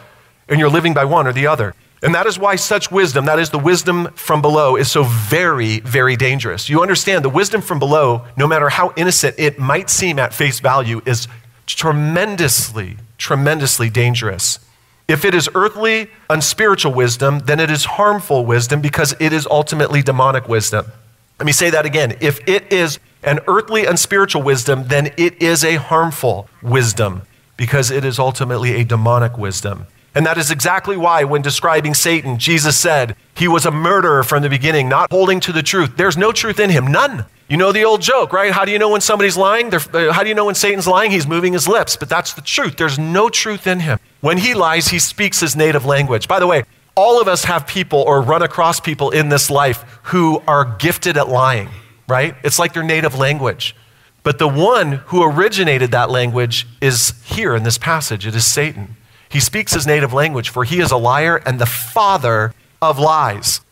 [0.49, 1.75] And you're living by one or the other.
[2.03, 5.81] And that is why such wisdom, that is the wisdom from below, is so very,
[5.81, 6.69] very dangerous.
[6.69, 10.61] You understand the wisdom from below, no matter how innocent it might seem at face
[10.61, 11.27] value, is
[11.67, 14.61] tremendously, tremendously dangerous.
[15.09, 20.03] If it is earthly, unspiritual wisdom, then it is harmful wisdom because it is ultimately
[20.03, 20.87] demonic wisdom.
[21.41, 22.17] Let me say that again.
[22.21, 27.23] If it is an earthly, unspiritual wisdom, then it is a harmful wisdom
[27.59, 29.87] because it is ultimately a demonic wisdom.
[30.15, 34.43] And that is exactly why, when describing Satan, Jesus said he was a murderer from
[34.43, 35.97] the beginning, not holding to the truth.
[35.97, 37.27] There's no truth in him, none.
[37.49, 38.53] You know the old joke, right?
[38.53, 39.71] How do you know when somebody's lying?
[39.71, 41.11] They're, uh, how do you know when Satan's lying?
[41.11, 42.77] He's moving his lips, but that's the truth.
[42.77, 43.99] There's no truth in him.
[44.21, 46.29] When he lies, he speaks his native language.
[46.29, 50.01] By the way, all of us have people or run across people in this life
[50.05, 51.69] who are gifted at lying,
[52.09, 52.35] right?
[52.45, 53.75] It's like their native language.
[54.29, 58.27] But the one who originated that language is here in this passage.
[58.27, 58.95] It is Satan.
[59.31, 62.53] He speaks his native language, for he is a liar and the father
[62.83, 63.63] of lies.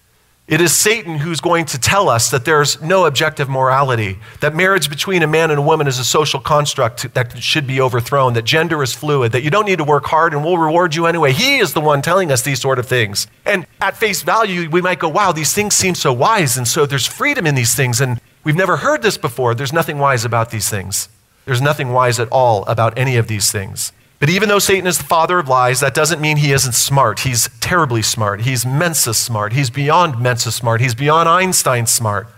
[0.48, 4.88] It is Satan who's going to tell us that there's no objective morality, that marriage
[4.88, 8.46] between a man and a woman is a social construct that should be overthrown, that
[8.46, 11.32] gender is fluid, that you don't need to work hard and we'll reward you anyway.
[11.32, 13.26] He is the one telling us these sort of things.
[13.44, 16.86] And at face value, we might go, wow, these things seem so wise, and so
[16.86, 18.00] there's freedom in these things.
[18.00, 19.56] And We've never heard this before.
[19.56, 21.08] There's nothing wise about these things.
[21.46, 23.90] There's nothing wise at all about any of these things.
[24.20, 27.18] But even though Satan is the father of lies, that doesn't mean he isn't smart.
[27.18, 28.42] He's terribly smart.
[28.42, 29.52] He's Mensa smart.
[29.52, 30.80] He's beyond Mensa smart.
[30.80, 32.28] He's beyond Einstein smart.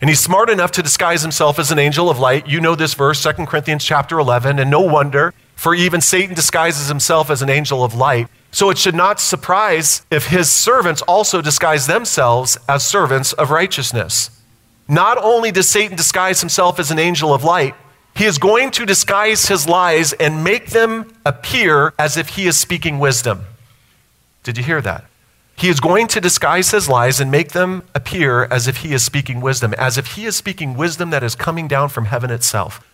[0.00, 2.46] And he's smart enough to disguise himself as an angel of light.
[2.46, 6.86] You know this verse, 2 Corinthians chapter 11, and no wonder For even Satan disguises
[6.86, 8.28] himself as an angel of light.
[8.52, 14.30] So it should not surprise if his servants also disguise themselves as servants of righteousness.
[14.88, 17.74] Not only does Satan disguise himself as an angel of light,
[18.16, 22.56] he is going to disguise his lies and make them appear as if he is
[22.56, 23.44] speaking wisdom.
[24.44, 25.04] Did you hear that?
[25.56, 29.04] He is going to disguise his lies and make them appear as if he is
[29.04, 32.84] speaking wisdom, as if he is speaking wisdom that is coming down from heaven itself.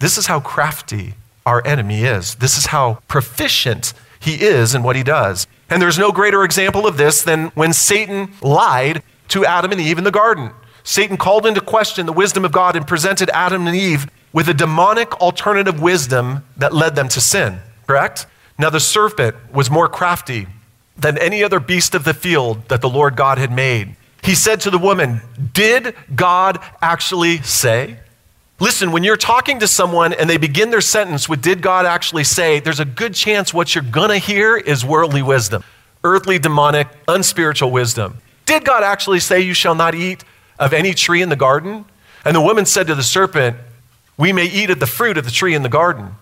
[0.00, 1.14] This is how crafty
[1.46, 2.36] our enemy is.
[2.36, 5.46] This is how proficient he is in what he does.
[5.68, 9.98] And there's no greater example of this than when Satan lied to Adam and Eve
[9.98, 10.50] in the garden.
[10.82, 14.54] Satan called into question the wisdom of God and presented Adam and Eve with a
[14.54, 18.26] demonic alternative wisdom that led them to sin, correct?
[18.58, 20.46] Now, the serpent was more crafty
[20.96, 23.96] than any other beast of the field that the Lord God had made.
[24.22, 25.22] He said to the woman,
[25.52, 27.98] Did God actually say?
[28.58, 32.24] Listen, when you're talking to someone and they begin their sentence with, Did God actually
[32.24, 32.60] say?
[32.60, 35.64] there's a good chance what you're to hear is worldly wisdom,
[36.04, 38.18] earthly, demonic, unspiritual wisdom.
[38.44, 40.24] Did God actually say, You shall not eat
[40.60, 41.86] of any tree in the garden?
[42.24, 43.56] And the woman said to the serpent,
[44.16, 46.14] We may eat of the fruit of the tree in the garden.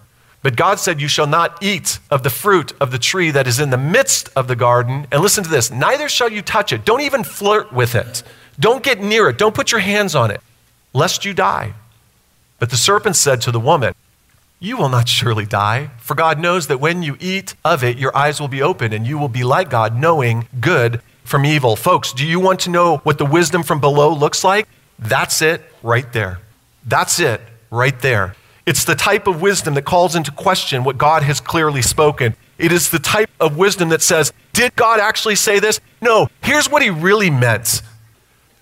[0.42, 3.58] But God said, You shall not eat of the fruit of the tree that is
[3.58, 5.06] in the midst of the garden.
[5.10, 6.84] And listen to this neither shall you touch it.
[6.84, 8.22] Don't even flirt with it.
[8.58, 9.38] Don't get near it.
[9.38, 10.40] Don't put your hands on it,
[10.92, 11.74] lest you die.
[12.58, 13.94] But the serpent said to the woman,
[14.58, 18.16] You will not surely die, for God knows that when you eat of it, your
[18.16, 21.76] eyes will be open, and you will be like God, knowing good from evil.
[21.76, 24.66] Folks, do you want to know what the wisdom from below looks like?
[24.98, 26.40] That's it right there.
[26.86, 28.34] That's it right there.
[28.66, 32.34] It's the type of wisdom that calls into question what God has clearly spoken.
[32.56, 35.80] It is the type of wisdom that says, Did God actually say this?
[36.00, 37.82] No, here's what he really meant.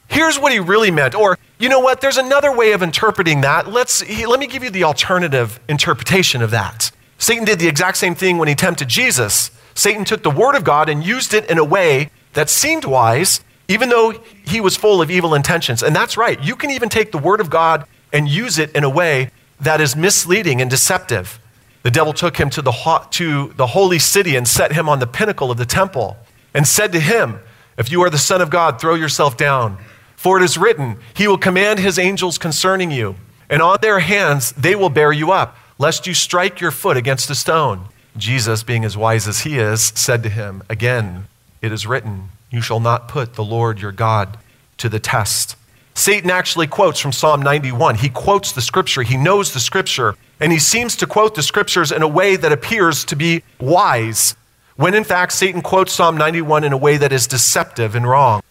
[0.09, 1.15] Here's what he really meant.
[1.15, 2.01] Or, you know what?
[2.01, 3.69] There's another way of interpreting that.
[3.69, 6.91] Let's, let me give you the alternative interpretation of that.
[7.19, 9.51] Satan did the exact same thing when he tempted Jesus.
[9.75, 13.41] Satan took the word of God and used it in a way that seemed wise,
[13.67, 14.13] even though
[14.45, 15.83] he was full of evil intentions.
[15.83, 16.41] And that's right.
[16.43, 19.81] You can even take the word of God and use it in a way that
[19.81, 21.41] is misleading and deceptive.
[21.83, 24.99] The devil took him to the, ho- to the holy city and set him on
[24.99, 26.19] the pinnacle of the temple
[26.53, 27.41] and said to him,
[27.79, 29.79] If you are the Son of God, throw yourself down.
[30.15, 33.17] For it is written, He will command His angels concerning you,
[33.49, 37.31] and on their hands they will bear you up, lest you strike your foot against
[37.31, 37.89] a stone.
[38.17, 41.29] Jesus, being as wise as He is, said to him, Again,
[41.67, 44.39] it is written, You shall not put the Lord your God
[44.79, 45.57] to the test.
[45.95, 47.97] Satan actually quotes from Psalm 91.
[47.97, 51.91] He quotes the scripture, he knows the scripture, and he seems to quote the scriptures
[51.91, 54.37] in a way that appears to be wise,
[54.77, 58.43] when in fact Satan quotes Psalm 91 in a way that is deceptive and wrong.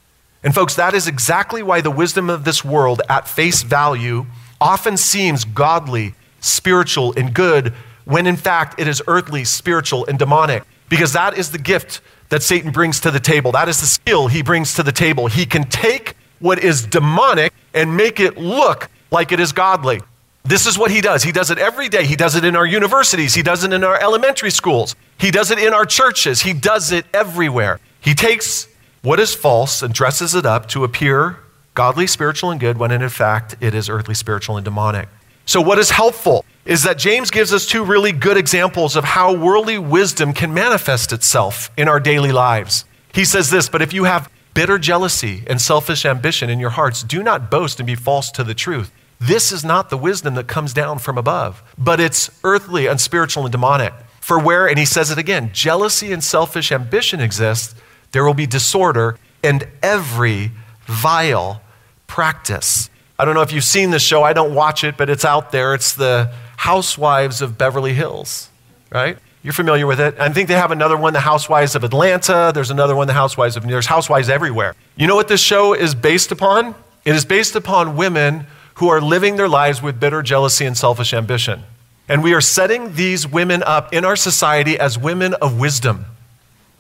[0.43, 4.27] And, folks, that is exactly why the wisdom of this world, at face value,
[4.61, 7.73] often seems godly, spiritual, and good,
[8.05, 10.63] when in fact it is earthly, spiritual, and demonic.
[10.87, 11.99] Because that is the gift
[12.29, 13.51] that Satan brings to the table.
[13.51, 15.27] That is the skill he brings to the table.
[15.27, 20.01] He can take what is demonic and make it look like it is godly.
[20.43, 21.23] This is what he does.
[21.23, 22.05] He does it every day.
[22.05, 23.33] He does it in our universities.
[23.33, 24.95] He does it in our elementary schools.
[25.17, 26.41] He does it in our churches.
[26.41, 27.79] He does it everywhere.
[27.99, 28.67] He takes
[29.01, 31.39] what is false and dresses it up to appear
[31.73, 35.09] godly, spiritual, and good when in fact it is earthly, spiritual, and demonic.
[35.45, 39.33] So, what is helpful is that James gives us two really good examples of how
[39.33, 42.85] worldly wisdom can manifest itself in our daily lives.
[43.13, 47.03] He says this, but if you have bitter jealousy and selfish ambition in your hearts,
[47.03, 48.91] do not boast and be false to the truth.
[49.19, 53.51] This is not the wisdom that comes down from above, but it's earthly, unspiritual, and
[53.51, 53.93] demonic.
[54.19, 57.75] For where, and he says it again, jealousy and selfish ambition exist,
[58.11, 60.51] there will be disorder and every
[60.85, 61.61] vile
[62.07, 62.89] practice.
[63.19, 64.23] I don't know if you've seen this show.
[64.23, 65.73] I don't watch it, but it's out there.
[65.73, 68.49] It's the Housewives of Beverly Hills,
[68.91, 69.17] right?
[69.43, 70.15] You're familiar with it.
[70.19, 72.51] I think they have another one, the Housewives of Atlanta.
[72.53, 73.83] There's another one, the Housewives of New York.
[73.83, 74.73] There's Housewives everywhere.
[74.95, 76.73] You know what this show is based upon?
[77.03, 81.13] It is based upon women who are living their lives with bitter jealousy and selfish
[81.13, 81.61] ambition.
[82.09, 86.05] And we are setting these women up in our society as women of wisdom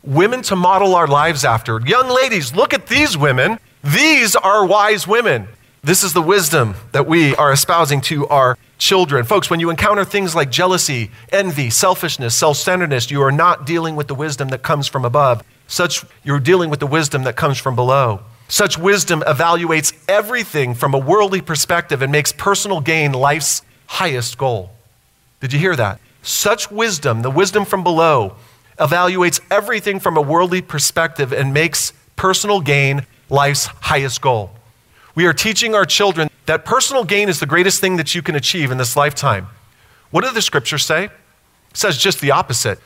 [0.05, 1.81] women to model our lives after.
[1.81, 3.59] Young ladies, look at these women.
[3.83, 5.47] These are wise women.
[5.85, 9.23] This is the wisdom that we are espousing to our children.
[9.23, 13.95] Folks, when you encounter things like jealousy, envy, selfishness, self centeredness, you are not dealing
[13.95, 15.43] with the wisdom that comes from above.
[15.67, 18.21] Such, you're dealing with the wisdom that comes from below.
[18.47, 24.71] Such wisdom evaluates everything from a worldly perspective and makes personal gain life's highest goal.
[25.39, 25.99] Did you hear that?
[26.23, 28.37] Such wisdom, the wisdom from below,
[28.79, 34.49] evaluates everything from a worldly perspective and makes personal gain life's highest goal.
[35.15, 38.35] We are teaching our children that personal gain is the greatest thing that you can
[38.35, 39.47] achieve in this lifetime.
[40.11, 41.05] What do the scriptures say?
[41.05, 41.11] It
[41.73, 42.79] says just the opposite.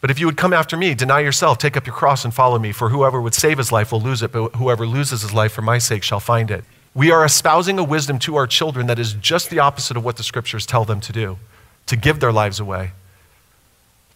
[0.00, 2.58] But if you would come after me, deny yourself, take up your cross, and follow
[2.58, 2.72] me.
[2.72, 5.62] For whoever would save his life will lose it, but whoever loses his life for
[5.62, 6.64] my sake shall find it.
[6.94, 10.16] We are espousing a wisdom to our children that is just the opposite of what
[10.16, 11.38] the scriptures tell them to do
[11.86, 12.92] to give their lives away,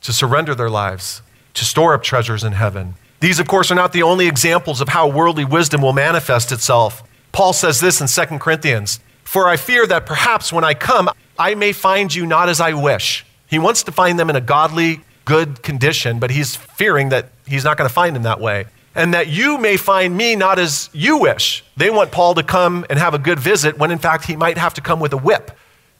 [0.03, 1.23] to surrender their lives,
[1.55, 2.95] to store up treasures in heaven.
[3.21, 7.03] These, of course, are not the only examples of how worldly wisdom will manifest itself.
[7.33, 11.09] Paul says this in 2 Corinthians For I fear that perhaps when I come,
[11.39, 13.25] I may find you not as I wish.
[13.47, 17.65] He wants to find them in a godly, good condition, but he's fearing that he's
[17.65, 18.67] not going to find them that way.
[18.95, 21.65] And that you may find me not as you wish.
[21.77, 24.59] They want Paul to come and have a good visit when in fact he might
[24.59, 25.53] have to come with a whip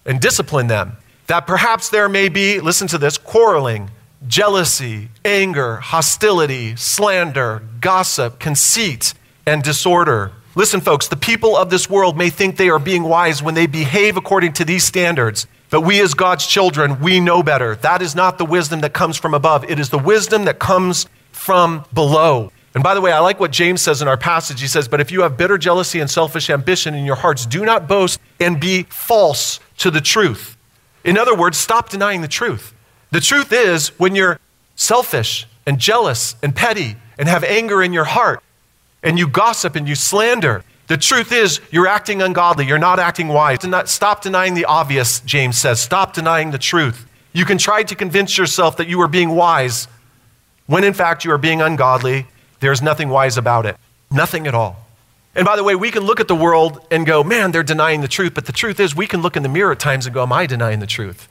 [0.05, 0.97] and discipline them.
[1.29, 3.91] That perhaps there may be, listen to this, quarreling,
[4.27, 9.15] jealousy, anger, hostility, slander, gossip, conceit,
[9.47, 10.33] and disorder.
[10.61, 13.67] Listen, folks, the people of this world may think they are being wise when they
[13.67, 15.47] behave according to these standards.
[15.71, 17.77] But we, as God's children, we know better.
[17.77, 21.07] That is not the wisdom that comes from above, it is the wisdom that comes
[21.33, 22.53] from below.
[22.75, 24.61] And by the way, I like what James says in our passage.
[24.61, 27.65] He says, But if you have bitter jealousy and selfish ambition in your hearts, do
[27.65, 30.59] not boast and be false to the truth.
[31.05, 32.75] In other words, stop denying the truth.
[33.13, 34.39] The truth is, when you're
[34.77, 38.43] selfish and jealous and petty and have anger in your heart
[39.03, 42.67] and you gossip and you slander, the truth is you're acting ungodly.
[42.67, 43.59] You're not acting wise.
[43.85, 45.81] Stop denying the obvious, James says.
[45.81, 47.07] Stop denying the truth.
[47.33, 49.87] You can try to convince yourself that you are being wise
[50.67, 52.27] when in fact you are being ungodly.
[52.59, 53.77] There's nothing wise about it.
[54.11, 54.85] Nothing at all.
[55.35, 58.01] And by the way, we can look at the world and go, man, they're denying
[58.01, 58.35] the truth.
[58.35, 60.33] But the truth is, we can look in the mirror at times and go, am
[60.33, 61.29] I denying the truth?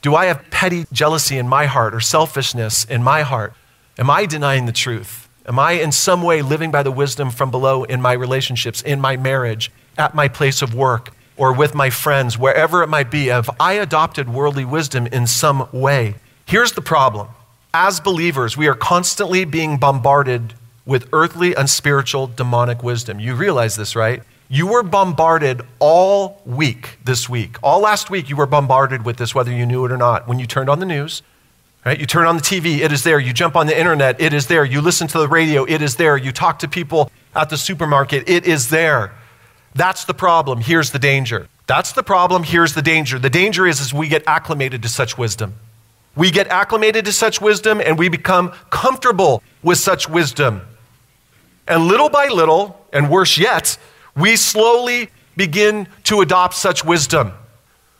[0.00, 3.52] Do I have petty jealousy in my heart or selfishness in my heart?
[3.98, 5.28] Am I denying the truth?
[5.44, 9.00] Am I in some way living by the wisdom from below in my relationships, in
[9.00, 13.26] my marriage, at my place of work, or with my friends, wherever it might be?
[13.26, 16.14] Have I adopted worldly wisdom in some way?
[16.46, 17.28] Here's the problem.
[17.74, 20.54] As believers, we are constantly being bombarded
[20.86, 23.18] with earthly and spiritual demonic wisdom.
[23.18, 24.22] You realize this, right?
[24.48, 27.56] You were bombarded all week this week.
[27.62, 30.28] All last week, you were bombarded with this, whether you knew it or not.
[30.28, 31.22] When you turned on the news,
[31.84, 31.98] right?
[31.98, 33.18] You turn on the TV, it is there.
[33.18, 34.64] You jump on the internet, it is there.
[34.64, 36.16] You listen to the radio, it is there.
[36.16, 39.12] You talk to people at the supermarket, it is there.
[39.74, 40.60] That's the problem.
[40.60, 41.48] Here's the danger.
[41.66, 42.42] That's the problem.
[42.42, 43.18] Here's the danger.
[43.18, 45.54] The danger is, is we get acclimated to such wisdom.
[46.14, 50.60] We get acclimated to such wisdom and we become comfortable with such wisdom.
[51.66, 53.78] And little by little, and worse yet,
[54.14, 57.32] we slowly begin to adopt such wisdom.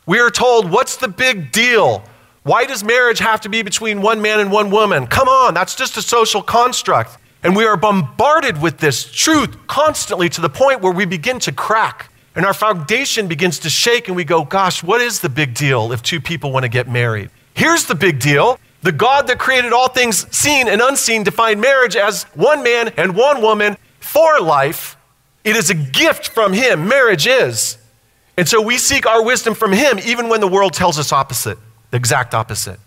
[0.05, 2.05] We are told, what's the big deal?
[2.45, 5.07] Why does marriage have to be between one man and one woman?
[5.07, 7.18] Come on, that's just a social construct.
[7.45, 11.53] And we are bombarded with this truth constantly to the point where we begin to
[11.53, 15.55] crack and our foundation begins to shake and we go, gosh, what is the big
[15.55, 17.30] deal if two people want to get married?
[17.55, 21.95] Here's the big deal the God that created all things seen and unseen defined marriage
[21.95, 24.97] as one man and one woman for life.
[25.45, 27.78] It is a gift from Him, marriage is.
[28.36, 31.59] And so we seek our wisdom from Him even when the world tells us opposite,
[31.93, 32.80] the exact opposite.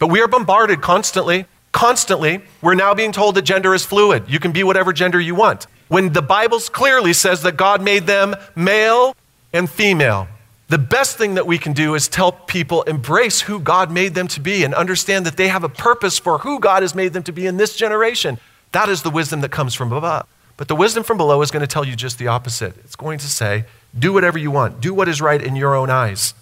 [0.00, 2.42] But we are bombarded constantly, constantly.
[2.60, 4.24] We're now being told that gender is fluid.
[4.28, 5.66] You can be whatever gender you want.
[5.88, 9.14] When the Bible clearly says that God made them male
[9.52, 10.26] and female.
[10.68, 14.26] The best thing that we can do is tell people embrace who God made them
[14.28, 17.22] to be and understand that they have a purpose for who God has made them
[17.22, 18.38] to be in this generation.
[18.72, 20.26] That is the wisdom that comes from above.
[20.56, 22.76] But the wisdom from below is going to tell you just the opposite.
[22.78, 25.88] It's going to say, do whatever you want, do what is right in your own
[25.88, 26.34] eyes.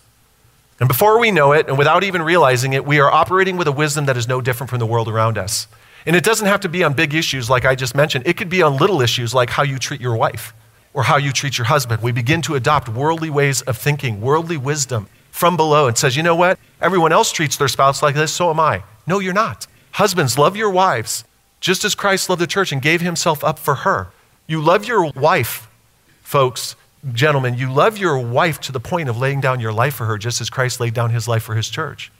[0.81, 3.72] And before we know it, and without even realizing it, we are operating with a
[3.72, 5.68] wisdom that is no different from the world around us.
[6.07, 8.49] And it doesn't have to be on big issues like I just mentioned, it could
[8.49, 10.53] be on little issues like how you treat your wife
[10.93, 12.03] or how you treat your husband.
[12.03, 16.22] We begin to adopt worldly ways of thinking, worldly wisdom from below, and says, you
[16.22, 16.59] know what?
[16.81, 18.85] Everyone else treats their spouse like this, so am I.
[19.07, 19.66] No, you're not.
[19.93, 21.25] Husbands, love your wives
[21.64, 24.09] just as Christ loved the church and gave himself up for her.
[24.47, 25.66] You love your wife,
[26.22, 26.77] folks,
[27.12, 30.18] gentlemen, you love your wife to the point of laying down your life for her
[30.18, 32.11] just as Christ laid down his life for his church.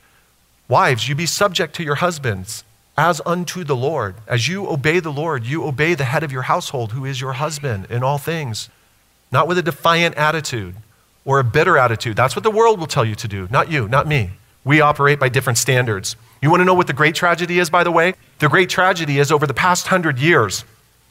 [0.67, 2.63] Wives, you be subject to your husbands
[2.97, 4.15] as unto the Lord.
[4.27, 7.33] As you obey the Lord, you obey the head of your household, who is your
[7.33, 8.69] husband in all things,
[9.31, 10.75] not with a defiant attitude
[11.25, 12.15] or a bitter attitude.
[12.15, 14.31] That's what the world will tell you to do, not you, not me.
[14.63, 16.15] We operate by different standards.
[16.41, 18.15] You want to know what the great tragedy is, by the way?
[18.39, 20.63] The great tragedy is over the past hundred years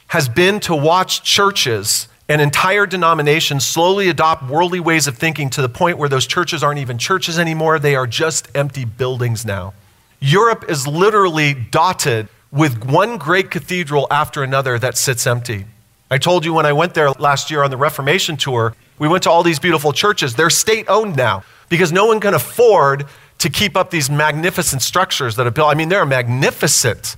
[0.09, 5.63] has been to watch churches and entire denominations slowly adopt worldly ways of thinking to
[5.63, 7.79] the point where those churches aren't even churches anymore.
[7.79, 9.75] They are just empty buildings now.
[10.21, 15.67] Europe is literally dotted with one great cathedral after another that sits empty.
[16.11, 19.25] I told you when I went there last year on the Reformation tour, we went
[19.25, 20.35] to all these beautiful churches.
[20.35, 23.07] They're state owned now because no one can afford
[23.39, 25.71] to keep up these magnificent structures that are built.
[25.71, 27.17] I mean, they're magnificent.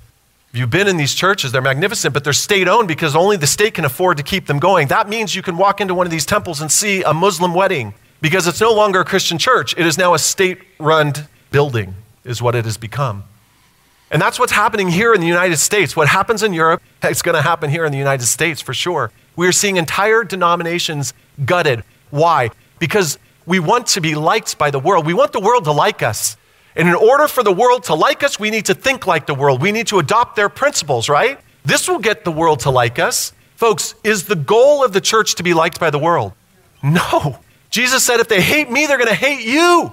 [0.57, 3.75] You've been in these churches, they're magnificent, but they're state owned because only the state
[3.75, 4.89] can afford to keep them going.
[4.89, 7.93] That means you can walk into one of these temples and see a Muslim wedding
[8.23, 9.75] because it's no longer a Christian church.
[9.77, 11.13] It is now a state run
[11.51, 11.95] building,
[12.25, 13.25] is what it has become.
[14.11, 15.95] And that's what's happening here in the United States.
[15.95, 19.13] What happens in Europe, it's going to happen here in the United States for sure.
[19.37, 21.13] We are seeing entire denominations
[21.45, 21.85] gutted.
[22.09, 22.51] Why?
[22.79, 25.05] Because we want to be liked by the world.
[25.05, 26.39] We want the world to like us.
[26.77, 29.35] And in order for the world to like us, we need to think like the
[29.35, 29.63] world.
[29.63, 31.41] We need to adopt their principles, right?
[31.65, 33.33] This will get the world to like us.
[33.57, 36.33] Folks, is the goal of the church to be liked by the world?
[36.83, 37.39] No.
[37.71, 39.91] Jesus said, if they hate me, they're going to hate you.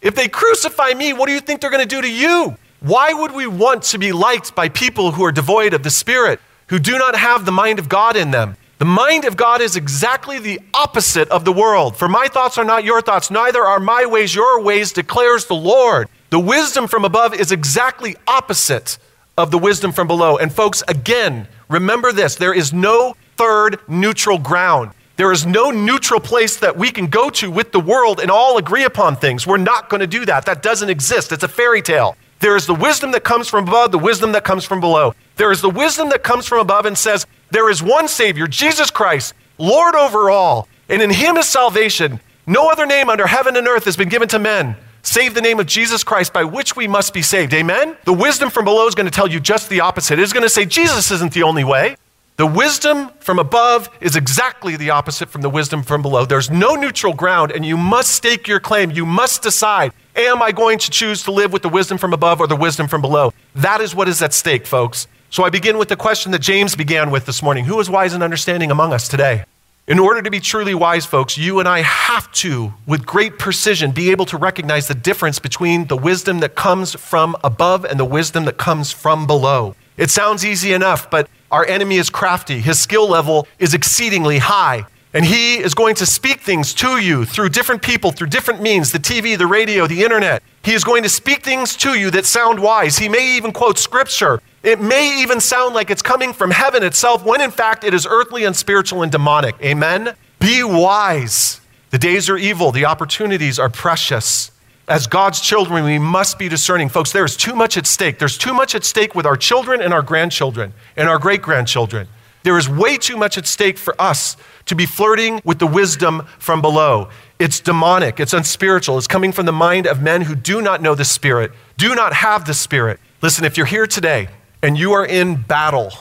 [0.00, 2.56] If they crucify me, what do you think they're going to do to you?
[2.80, 6.40] Why would we want to be liked by people who are devoid of the Spirit,
[6.68, 8.56] who do not have the mind of God in them?
[8.82, 11.96] The mind of God is exactly the opposite of the world.
[11.96, 15.54] For my thoughts are not your thoughts, neither are my ways your ways, declares the
[15.54, 16.08] Lord.
[16.30, 18.98] The wisdom from above is exactly opposite
[19.38, 20.36] of the wisdom from below.
[20.36, 24.90] And folks, again, remember this there is no third neutral ground.
[25.14, 28.58] There is no neutral place that we can go to with the world and all
[28.58, 29.46] agree upon things.
[29.46, 30.44] We're not going to do that.
[30.46, 31.30] That doesn't exist.
[31.30, 32.16] It's a fairy tale.
[32.42, 35.14] There is the wisdom that comes from above, the wisdom that comes from below.
[35.36, 38.90] There is the wisdom that comes from above and says, There is one Savior, Jesus
[38.90, 42.18] Christ, Lord over all, and in Him is salvation.
[42.44, 45.60] No other name under heaven and earth has been given to men save the name
[45.60, 47.54] of Jesus Christ by which we must be saved.
[47.54, 47.96] Amen?
[48.04, 50.18] The wisdom from below is going to tell you just the opposite.
[50.18, 51.96] It is going to say Jesus isn't the only way.
[52.38, 56.24] The wisdom from above is exactly the opposite from the wisdom from below.
[56.24, 58.90] There's no neutral ground, and you must stake your claim.
[58.90, 62.38] You must decide Am I going to choose to live with the wisdom from above
[62.38, 63.32] or the wisdom from below?
[63.54, 65.06] That is what is at stake, folks.
[65.30, 68.12] So I begin with the question that James began with this morning Who is wise
[68.12, 69.44] and understanding among us today?
[69.88, 73.90] In order to be truly wise, folks, you and I have to, with great precision,
[73.90, 78.04] be able to recognize the difference between the wisdom that comes from above and the
[78.04, 79.74] wisdom that comes from below.
[79.96, 82.60] It sounds easy enough, but our enemy is crafty.
[82.60, 84.84] His skill level is exceedingly high.
[85.14, 88.92] And he is going to speak things to you through different people, through different means
[88.92, 90.42] the TV, the radio, the internet.
[90.64, 92.98] He is going to speak things to you that sound wise.
[92.98, 94.40] He may even quote scripture.
[94.62, 98.06] It may even sound like it's coming from heaven itself, when in fact it is
[98.06, 99.56] earthly and spiritual and demonic.
[99.60, 100.14] Amen?
[100.38, 101.60] Be wise.
[101.90, 104.50] The days are evil, the opportunities are precious.
[104.88, 106.88] As God's children, we must be discerning.
[106.88, 108.18] Folks, there is too much at stake.
[108.18, 112.08] There's too much at stake with our children and our grandchildren and our great grandchildren.
[112.42, 114.36] There is way too much at stake for us
[114.66, 117.08] to be flirting with the wisdom from below.
[117.38, 120.94] It's demonic, it's unspiritual, it's coming from the mind of men who do not know
[120.94, 123.00] the Spirit, do not have the Spirit.
[123.20, 124.28] Listen, if you're here today
[124.62, 125.92] and you are in battle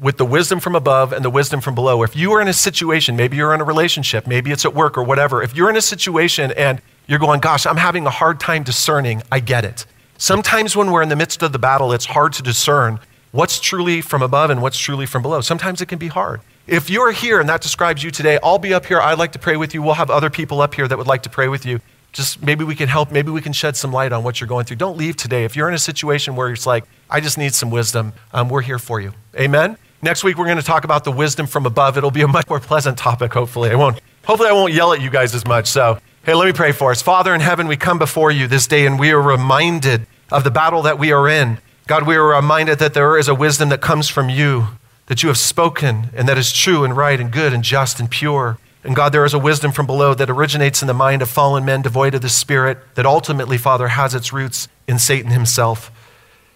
[0.00, 2.52] with the wisdom from above and the wisdom from below, if you are in a
[2.52, 5.76] situation, maybe you're in a relationship, maybe it's at work or whatever, if you're in
[5.76, 9.86] a situation and you're going, gosh, I'm having a hard time discerning, I get it.
[10.16, 13.00] Sometimes when we're in the midst of the battle, it's hard to discern
[13.32, 15.40] what's truly from above and what's truly from below.
[15.40, 16.40] Sometimes it can be hard.
[16.66, 19.00] If you're here and that describes you today, I'll be up here.
[19.00, 19.82] I'd like to pray with you.
[19.82, 21.80] We'll have other people up here that would like to pray with you.
[22.12, 23.12] Just maybe we can help.
[23.12, 24.76] Maybe we can shed some light on what you're going through.
[24.76, 25.44] Don't leave today.
[25.44, 28.62] If you're in a situation where it's like, I just need some wisdom, um, we're
[28.62, 29.12] here for you.
[29.36, 29.76] Amen?
[30.02, 31.98] Next week, we're going to talk about the wisdom from above.
[31.98, 33.70] It'll be a much more pleasant topic, hopefully.
[33.70, 35.66] I won't, hopefully, I won't yell at you guys as much.
[35.66, 37.02] So, hey, let me pray for us.
[37.02, 40.50] Father in heaven, we come before you this day and we are reminded of the
[40.50, 41.58] battle that we are in.
[41.90, 44.68] God, we are reminded that there is a wisdom that comes from you,
[45.06, 48.08] that you have spoken, and that is true and right and good and just and
[48.08, 48.58] pure.
[48.84, 51.64] And God, there is a wisdom from below that originates in the mind of fallen
[51.64, 55.90] men devoid of the Spirit, that ultimately, Father, has its roots in Satan himself.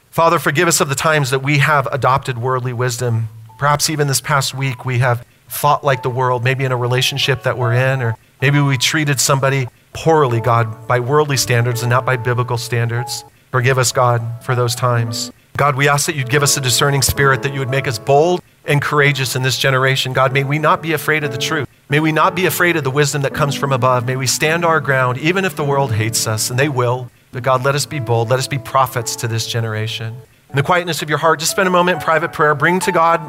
[0.08, 3.26] Father, forgive us of the times that we have adopted worldly wisdom.
[3.58, 7.42] Perhaps even this past week, we have fought like the world, maybe in a relationship
[7.42, 12.06] that we're in, or maybe we treated somebody poorly, God, by worldly standards and not
[12.06, 13.24] by biblical standards.
[13.54, 15.30] Forgive us, God, for those times.
[15.56, 18.00] God, we ask that you'd give us a discerning spirit, that you would make us
[18.00, 20.12] bold and courageous in this generation.
[20.12, 21.68] God, may we not be afraid of the truth.
[21.88, 24.06] May we not be afraid of the wisdom that comes from above.
[24.06, 27.12] May we stand our ground, even if the world hates us, and they will.
[27.30, 28.28] But God, let us be bold.
[28.28, 30.16] Let us be prophets to this generation.
[30.50, 32.56] In the quietness of your heart, just spend a moment in private prayer.
[32.56, 33.20] Bring to God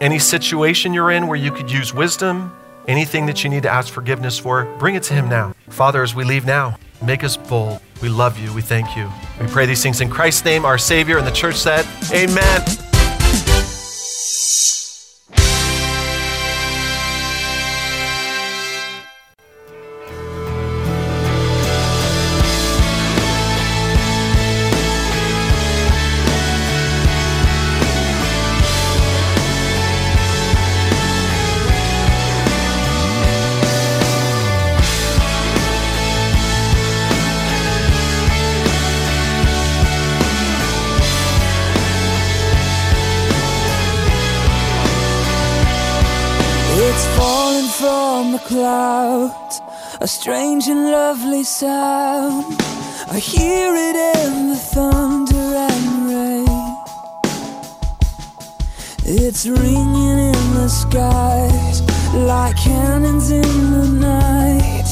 [0.00, 2.52] any situation you're in where you could use wisdom,
[2.88, 4.64] anything that you need to ask forgiveness for.
[4.80, 5.54] Bring it to Him now.
[5.68, 7.80] Father, as we leave now, make us bold.
[8.02, 8.52] We love you.
[8.54, 9.10] We thank you.
[9.40, 11.18] We pray these things in Christ's name, our Savior.
[11.18, 12.87] And the church said, Amen.
[50.00, 52.44] A strange and lovely sound.
[53.10, 56.76] I hear it in the thunder and rain.
[59.04, 61.82] It's ringing in the skies
[62.14, 64.88] like cannons in the night.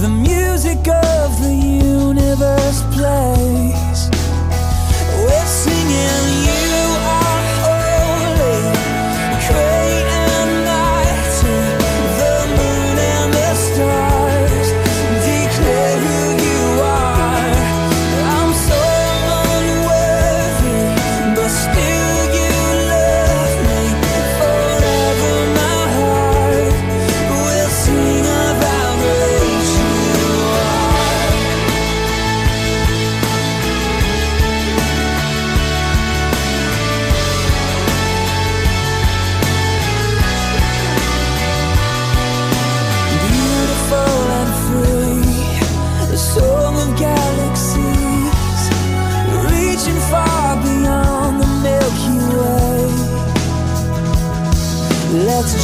[0.00, 4.00] The music of the universe plays.
[5.26, 6.67] We're singing, You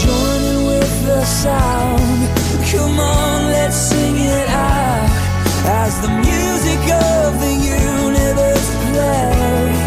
[0.04, 2.28] Let's join in with the sound.
[2.70, 5.08] Come on, let's sing it out
[5.64, 9.83] as the music of the universe plays.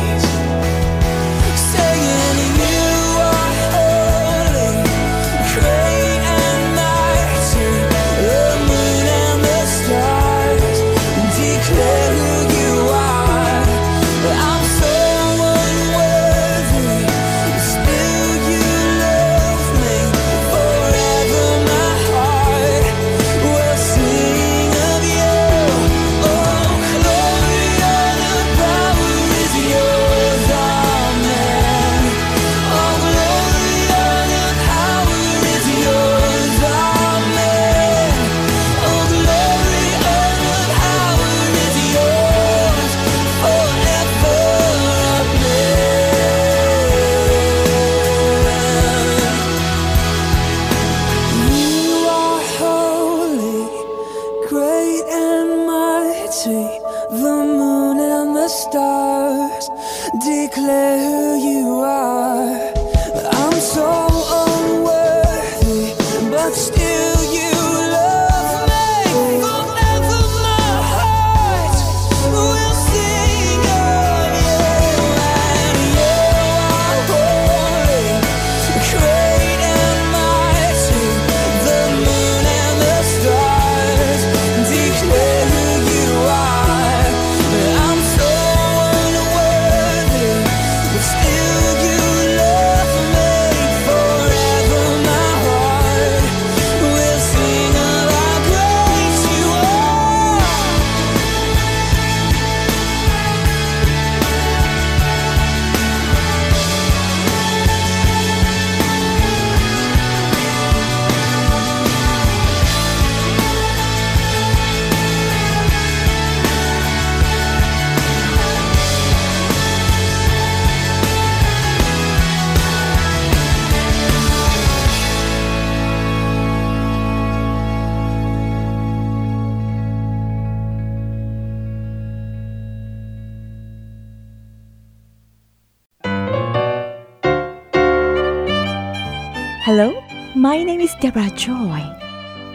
[139.68, 140.02] Hello,
[140.34, 141.84] my name is Deborah Joy.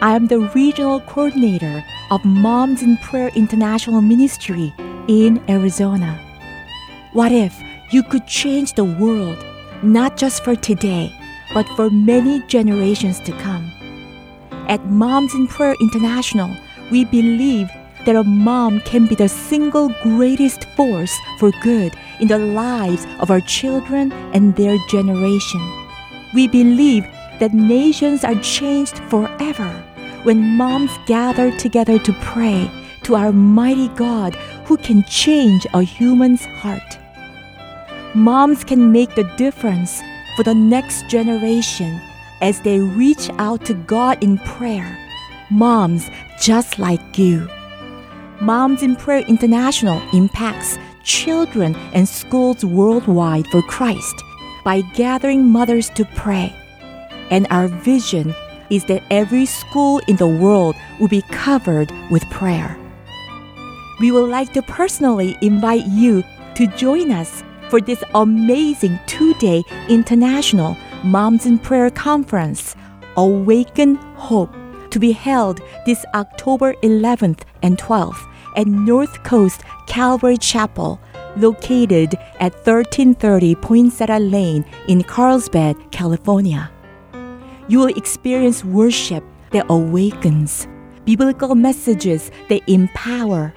[0.01, 4.73] I am the regional coordinator of Moms in Prayer International Ministry
[5.07, 6.19] in Arizona.
[7.11, 7.55] What if
[7.91, 9.37] you could change the world,
[9.83, 11.13] not just for today,
[11.53, 13.71] but for many generations to come?
[14.67, 16.49] At Moms in Prayer International,
[16.89, 17.69] we believe
[18.07, 23.29] that a mom can be the single greatest force for good in the lives of
[23.29, 25.82] our children and their generation.
[26.33, 27.05] We believe
[27.39, 29.83] that nations are changed forever
[30.23, 32.69] when moms gather together to pray
[33.03, 36.97] to our mighty God who can change a human's heart.
[38.15, 40.01] Moms can make the difference
[40.35, 41.99] for the next generation
[42.41, 44.97] as they reach out to God in prayer.
[45.49, 46.09] Moms
[46.41, 47.49] just like you.
[48.41, 54.23] Moms in Prayer International impacts children and schools worldwide for Christ
[54.63, 56.53] by gathering mothers to pray.
[57.29, 58.33] And our vision
[58.69, 62.77] is that every school in the world will be covered with prayer.
[63.99, 66.23] We would like to personally invite you
[66.55, 72.75] to join us for this amazing two day international Moms in Prayer conference
[73.17, 74.53] Awaken Hope
[74.89, 80.99] to be held this October 11th and 12th at North Coast Calvary Chapel,
[81.37, 86.71] located at 1330 Poinsettia Lane in Carlsbad, California.
[87.67, 90.67] You will experience worship that awakens,
[91.05, 93.53] biblical messages that empower,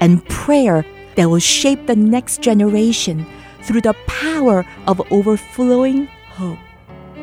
[0.00, 0.84] and prayer
[1.16, 3.26] that will shape the next generation
[3.62, 6.58] through the power of overflowing hope.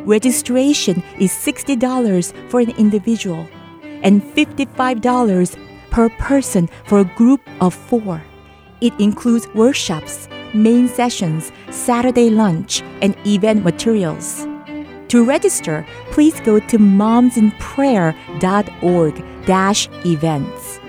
[0.05, 3.47] Registration is $60 for an individual
[4.03, 5.57] and $55
[5.89, 8.21] per person for a group of four.
[8.81, 14.47] It includes workshops, main sessions, Saturday lunch, and event materials.
[15.09, 19.23] To register, please go to momsinprayer.org
[20.05, 20.79] events.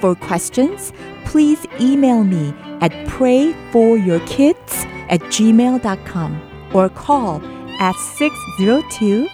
[0.00, 0.92] For questions,
[1.24, 6.42] please email me at prayforyourkids at gmail.com
[6.74, 7.42] or call
[7.80, 9.26] at 602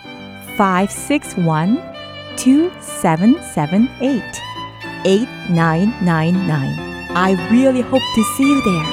[0.57, 1.77] 561
[2.37, 4.23] 2778
[5.05, 6.98] 8999.
[7.21, 8.87] I really hope to see you there.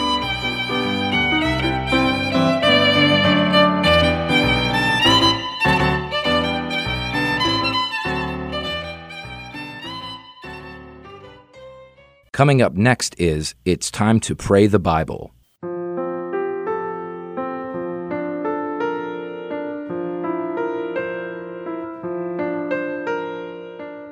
[12.32, 15.32] Coming up next is It's Time to Pray the Bible.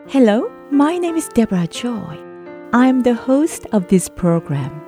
[0.07, 2.22] Hello, my name is Deborah Joy.
[2.75, 4.81] I'm the host of this program.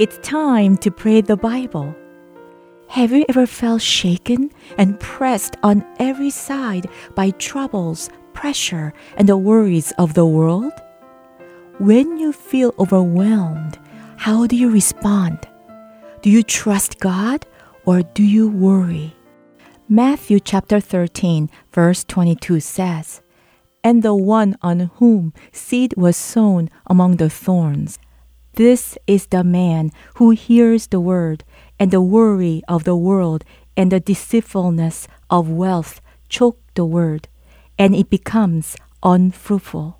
[0.00, 1.94] It's time to pray the Bible.
[2.88, 9.36] Have you ever felt shaken and pressed on every side by troubles, pressure, and the
[9.36, 10.72] worries of the world?
[11.78, 13.78] When you feel overwhelmed,
[14.16, 15.38] how do you respond?
[16.22, 17.46] Do you trust God
[17.84, 19.14] or do you worry?
[19.88, 23.22] Matthew chapter 13, verse 22 says,
[23.88, 27.98] And the one on whom seed was sown among the thorns.
[28.52, 31.42] This is the man who hears the word,
[31.80, 33.44] and the worry of the world
[33.78, 37.28] and the deceitfulness of wealth choke the word,
[37.78, 39.96] and it becomes unfruitful.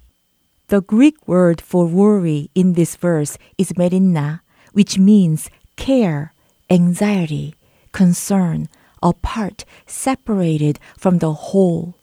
[0.67, 4.43] The Greek word for worry in this verse is merimna,
[4.75, 6.35] which means care,
[6.69, 7.55] anxiety,
[7.93, 8.69] concern,
[9.03, 11.95] apart, separated from the whole,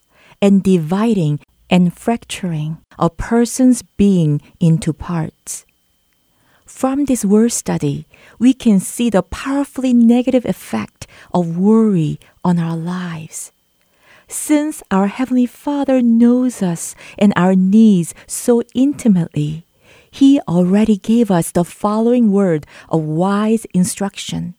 [0.41, 1.39] and dividing
[1.70, 5.66] and fracturing a person's being into parts.
[6.66, 8.05] From this word study,
[8.39, 13.51] we can see the powerfully negative effect of worry on our lives.
[14.28, 19.66] Since our Heavenly Father knows us and our needs so intimately,
[20.09, 24.55] He already gave us the following word of wise instruction.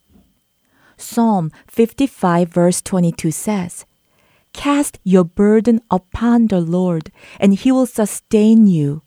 [0.95, 3.85] Psalm 55, verse 22 says,
[4.57, 9.03] Cast your burden upon the Lord, and He will sustain you.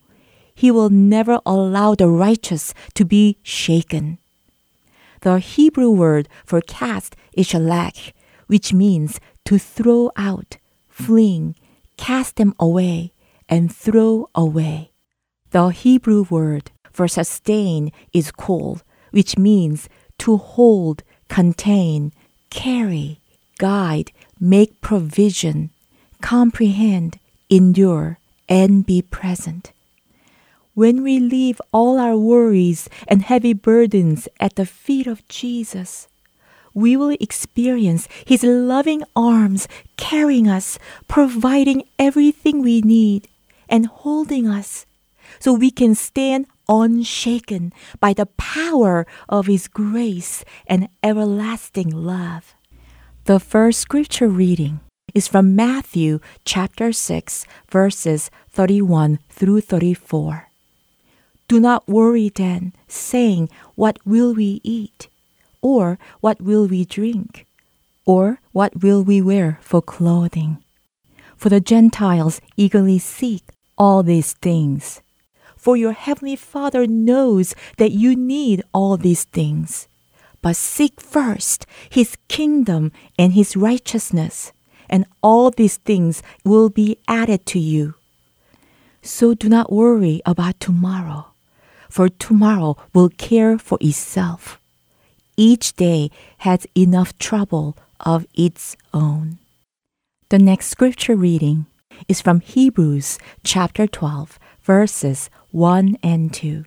[0.55, 4.19] He will never allow the righteous to be shaken.
[5.23, 8.13] The Hebrew word for cast is shalach,
[8.47, 11.57] which means to throw out, fling,
[11.97, 13.13] cast them away,
[13.49, 14.93] and throw away.
[15.51, 18.81] The Hebrew word for sustain is kol,
[19.11, 19.89] which means
[20.21, 22.13] to hold, contain,
[22.51, 23.19] carry,
[23.59, 25.70] guide, make provision,
[26.22, 27.18] comprehend,
[27.51, 28.18] endure,
[28.49, 29.72] and be present.
[30.74, 36.09] When we leave all our worries and heavy burdens at the feet of Jesus,
[36.72, 40.78] we will experience His loving arms carrying us,
[41.09, 43.28] providing everything we need,
[43.68, 44.86] and holding us
[45.38, 52.55] so we can stand unshaken by the power of His grace and everlasting love.
[53.31, 54.81] The first scripture reading
[55.14, 60.49] is from Matthew chapter 6, verses 31 through 34.
[61.47, 65.07] Do not worry then, saying, What will we eat?
[65.62, 67.47] Or what will we drink?
[68.05, 70.59] Or what will we wear for clothing?
[71.37, 73.45] For the Gentiles eagerly seek
[73.78, 75.03] all these things.
[75.57, 79.87] For your heavenly Father knows that you need all these things.
[80.43, 84.53] But seek first his kingdom and his righteousness,
[84.88, 87.95] and all these things will be added to you.
[89.03, 91.26] So do not worry about tomorrow,
[91.88, 94.58] for tomorrow will care for itself.
[95.37, 99.38] Each day has enough trouble of its own.
[100.29, 101.67] The next scripture reading
[102.08, 106.64] is from Hebrews chapter 12, verses 1 and 2.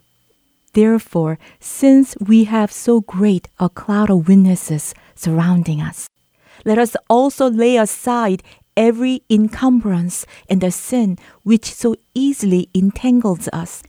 [0.73, 6.07] Therefore, since we have so great a cloud of witnesses surrounding us,
[6.65, 8.41] let us also lay aside
[8.75, 13.83] every encumbrance and the sin which so easily entangles us.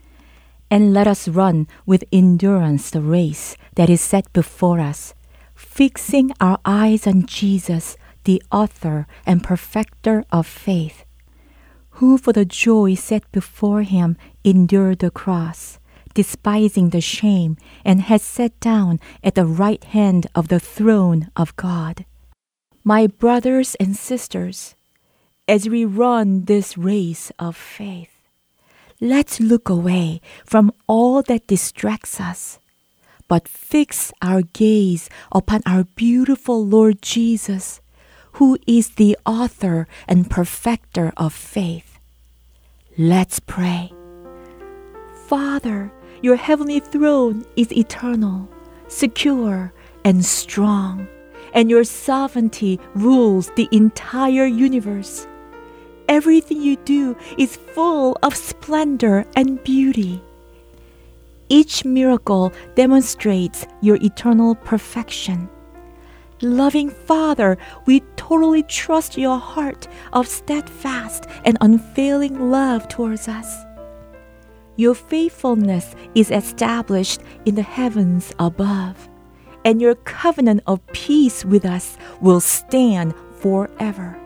[0.69, 5.13] And let us run with endurance the race that is set before us,
[5.53, 11.05] fixing our eyes on Jesus, the author and perfecter of faith,
[11.91, 15.79] who for the joy set before him endured the cross,
[16.15, 21.55] despising the shame, and has sat down at the right hand of the throne of
[21.55, 22.05] God.
[22.83, 24.73] My brothers and sisters,
[25.47, 28.09] as we run this race of faith,
[28.99, 32.57] let's look away from all that distracts us,
[33.27, 37.81] but fix our gaze upon our beautiful Lord Jesus,
[38.33, 41.99] who is the author and perfecter of faith.
[42.97, 43.91] Let's pray.
[45.27, 48.47] Father, your heavenly throne is eternal,
[48.87, 49.73] secure,
[50.03, 51.07] and strong,
[51.53, 55.27] and your sovereignty rules the entire universe.
[56.07, 60.21] Everything you do is full of splendor and beauty.
[61.49, 65.49] Each miracle demonstrates your eternal perfection.
[66.41, 73.65] Loving Father, we totally trust your heart of steadfast and unfailing love towards us.
[74.77, 79.09] Your faithfulness is established in the heavens above,
[79.63, 84.19] and your covenant of peace with us will stand forever.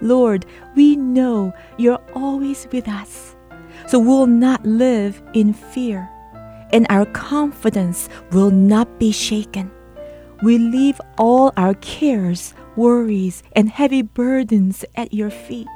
[0.00, 0.46] Lord,
[0.76, 3.34] we know you're always with us,
[3.86, 6.08] so we'll not live in fear,
[6.72, 9.70] and our confidence will not be shaken.
[10.42, 15.68] We leave all our cares, worries, and heavy burdens at your feet.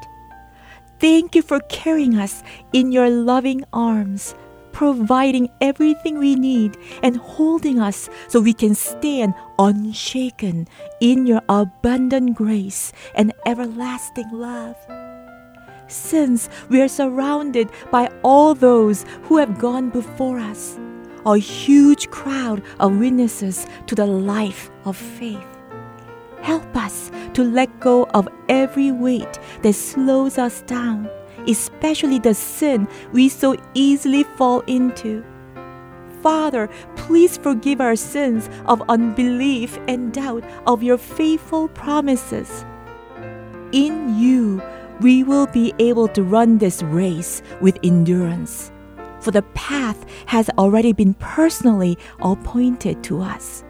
[0.99, 2.43] Thank you for carrying us
[2.73, 4.35] in your loving arms,
[4.73, 10.69] providing everything we need, and holding us so we can stand unshaken
[11.01, 14.77] in your abundant grace and everlasting love.
[15.87, 20.79] Since we are surrounded by all those who have gone before us,
[21.27, 25.53] a huge crowd of witnesses to the life of faith.
[26.45, 31.09] Help us to let go of every weight that slows us down,
[31.49, 35.25] especially the sin we so easily fall into.
[36.23, 42.66] Father, please forgive our sins of unbelief and doubt of your faithful promises.
[43.73, 44.62] In you,
[45.01, 48.71] we will be able to run this race with endurance,
[49.21, 53.64] for the path has already been personally appointed to us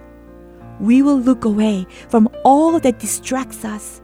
[0.85, 4.01] we will look away from all that distracts us,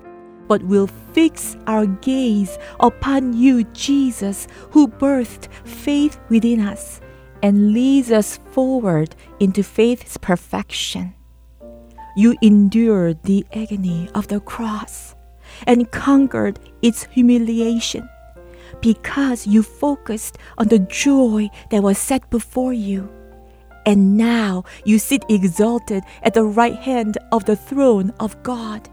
[0.48, 7.00] but will fix our gaze upon you, Jesus, who birthed faith within us
[7.42, 11.14] and leads us forward into faith's perfection.
[12.16, 15.14] You endured the agony of the cross
[15.66, 18.08] and conquered its humiliation
[18.80, 23.08] because you focused on the joy that was set before you
[23.90, 28.88] and now you sit exalted at the right hand of the throne of God.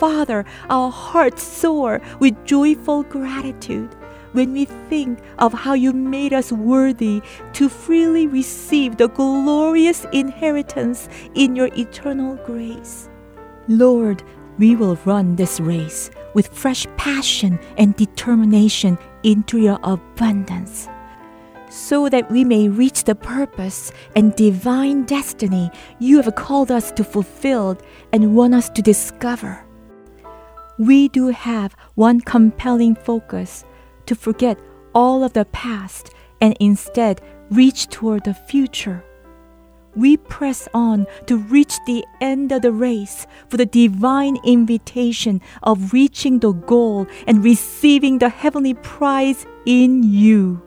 [0.00, 3.94] Father, our hearts soar with joyful gratitude
[4.32, 7.22] when we think of how you made us worthy
[7.52, 13.08] to freely receive the glorious inheritance in your eternal grace.
[13.68, 14.24] Lord,
[14.58, 20.88] we will run this race with fresh passion and determination into your abundance
[21.72, 27.02] so that we may reach the purpose and divine destiny you have called us to
[27.02, 27.78] fulfill
[28.12, 29.64] and want us to discover.
[30.78, 33.64] We do have one compelling focus
[34.04, 34.58] to forget
[34.94, 36.10] all of the past
[36.42, 39.02] and instead reach toward the future.
[39.94, 45.94] We press on to reach the end of the race for the divine invitation of
[45.94, 50.60] reaching the goal and receiving the heavenly prize in you.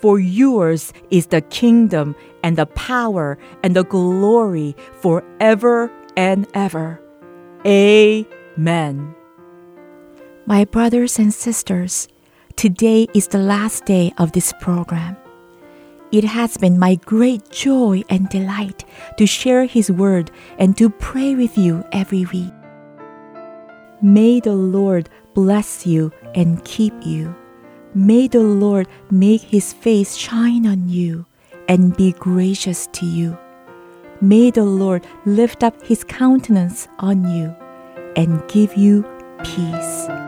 [0.00, 7.00] For yours is the kingdom and the power and the glory forever and ever.
[7.66, 9.14] Amen.
[10.46, 12.08] My brothers and sisters,
[12.56, 15.16] today is the last day of this program.
[16.10, 18.84] It has been my great joy and delight
[19.18, 22.52] to share His Word and to pray with you every week.
[24.00, 27.34] May the Lord bless you and keep you.
[27.94, 31.26] May the Lord make his face shine on you
[31.68, 33.38] and be gracious to you.
[34.20, 37.54] May the Lord lift up his countenance on you
[38.16, 39.04] and give you
[39.42, 40.27] peace.